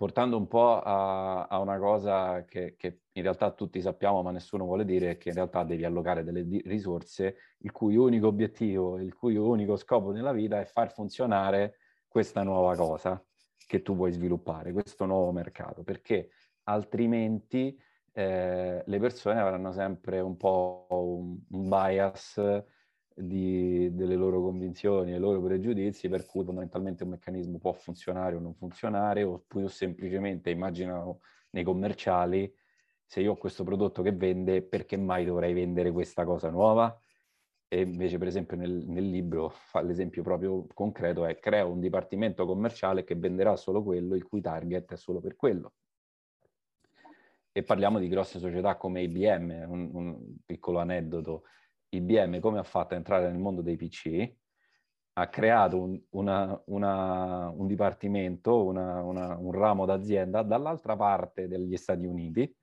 [0.02, 4.64] portando un po' a, a una cosa che, che, in realtà tutti sappiamo ma nessuno
[4.64, 9.14] vuole dire, che in realtà devi allocare delle di- risorse il cui unico obiettivo, il
[9.14, 11.76] cui unico scopo nella vita è far funzionare
[12.08, 13.24] questa nuova cosa
[13.64, 16.30] che tu vuoi sviluppare, questo nuovo mercato, perché
[16.64, 17.80] altrimenti
[18.12, 22.40] eh, le persone avranno sempre un po' un, un bias
[23.16, 28.40] di, delle loro convinzioni, dei loro pregiudizi, per cui fondamentalmente un meccanismo può funzionare o
[28.40, 32.52] non funzionare, o più semplicemente immaginano nei commerciali,
[33.04, 36.98] se io ho questo prodotto che vende, perché mai dovrei vendere questa cosa nuova?
[37.68, 42.46] E invece, per esempio, nel, nel libro fa l'esempio proprio concreto, è creo un dipartimento
[42.46, 45.72] commerciale che venderà solo quello, il cui target è solo per quello.
[47.50, 51.44] E parliamo di grosse società come IBM, un, un piccolo aneddoto
[51.94, 54.34] IBM come ha fatto a entrare nel mondo dei PC,
[55.14, 62.06] ha creato un, una, una, un dipartimento, una, un ramo d'azienda dall'altra parte degli Stati
[62.06, 62.56] Uniti,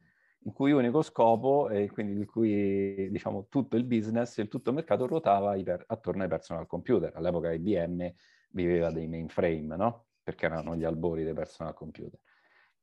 [0.43, 4.77] in cui unico scopo, e quindi in cui diciamo, tutto il business, il tutto il
[4.77, 5.55] mercato ruotava
[5.85, 7.15] attorno ai personal computer.
[7.15, 8.11] All'epoca IBM
[8.51, 10.07] viveva dei mainframe, no?
[10.23, 12.19] Perché erano gli albori dei personal computer.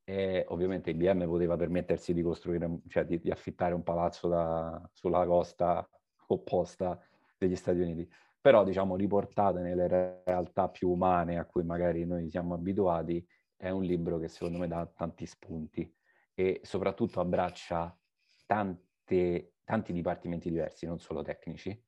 [0.05, 5.25] E ovviamente IBM poteva permettersi di costruire, cioè di, di affittare un palazzo da, sulla
[5.25, 5.85] costa
[6.27, 6.99] opposta
[7.37, 8.09] degli Stati Uniti.
[8.39, 13.25] Però, diciamo, riportate nelle realtà più umane a cui magari noi siamo abituati,
[13.55, 15.91] è un libro che secondo me dà tanti spunti
[16.33, 17.97] e soprattutto abbraccia
[18.45, 21.83] tante, tanti dipartimenti diversi, non solo tecnici.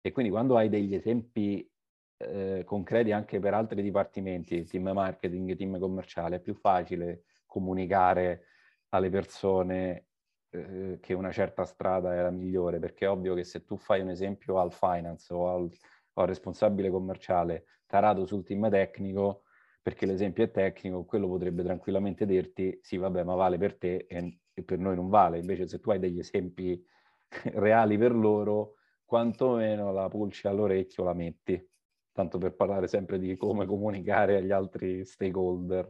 [0.00, 1.70] E quindi quando hai degli esempi
[2.16, 8.46] eh, concreti anche per altri dipartimenti, team marketing, team commerciale, è più facile comunicare
[8.88, 10.06] alle persone
[10.50, 14.10] eh, che una certa strada la migliore, perché è ovvio che se tu fai un
[14.10, 15.70] esempio al finance o al,
[16.14, 19.44] o al responsabile commerciale tarato sul team tecnico,
[19.82, 24.40] perché l'esempio è tecnico, quello potrebbe tranquillamente dirti sì, vabbè, ma vale per te e,
[24.52, 25.38] e per noi non vale.
[25.38, 26.82] Invece se tu hai degli esempi
[27.54, 28.74] reali per loro,
[29.04, 31.68] quantomeno la pulci all'orecchio la metti,
[32.12, 35.88] tanto per parlare sempre di come comunicare agli altri stakeholder.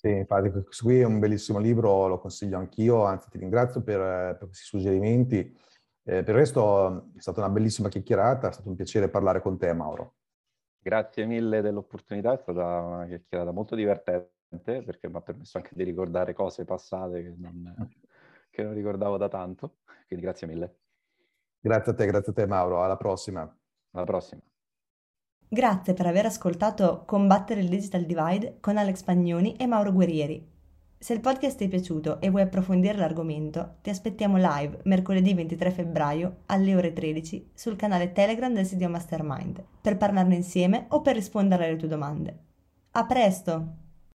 [0.00, 3.98] Sì, infatti questo qui è un bellissimo libro, lo consiglio anch'io, anzi ti ringrazio per,
[3.98, 5.40] per questi suggerimenti.
[5.40, 9.58] Eh, per il resto è stata una bellissima chiacchierata, è stato un piacere parlare con
[9.58, 10.14] te Mauro.
[10.78, 14.30] Grazie mille dell'opportunità, è stata una chiacchierata molto divertente
[14.62, 17.74] perché mi ha permesso anche di ricordare cose passate che non,
[18.48, 20.78] che non ricordavo da tanto, quindi grazie mille.
[21.60, 23.42] Grazie a te, grazie a te Mauro, alla prossima.
[23.90, 24.40] Alla prossima.
[25.52, 30.48] Grazie per aver ascoltato Combattere il Digital Divide con Alex Pagnoni e Mauro Guerrieri.
[30.96, 35.72] Se il podcast ti è piaciuto e vuoi approfondire l'argomento, ti aspettiamo live mercoledì 23
[35.72, 41.16] febbraio alle ore 13 sul canale Telegram del sito Mastermind per parlarne insieme o per
[41.16, 42.38] rispondere alle tue domande.
[42.92, 43.89] A presto!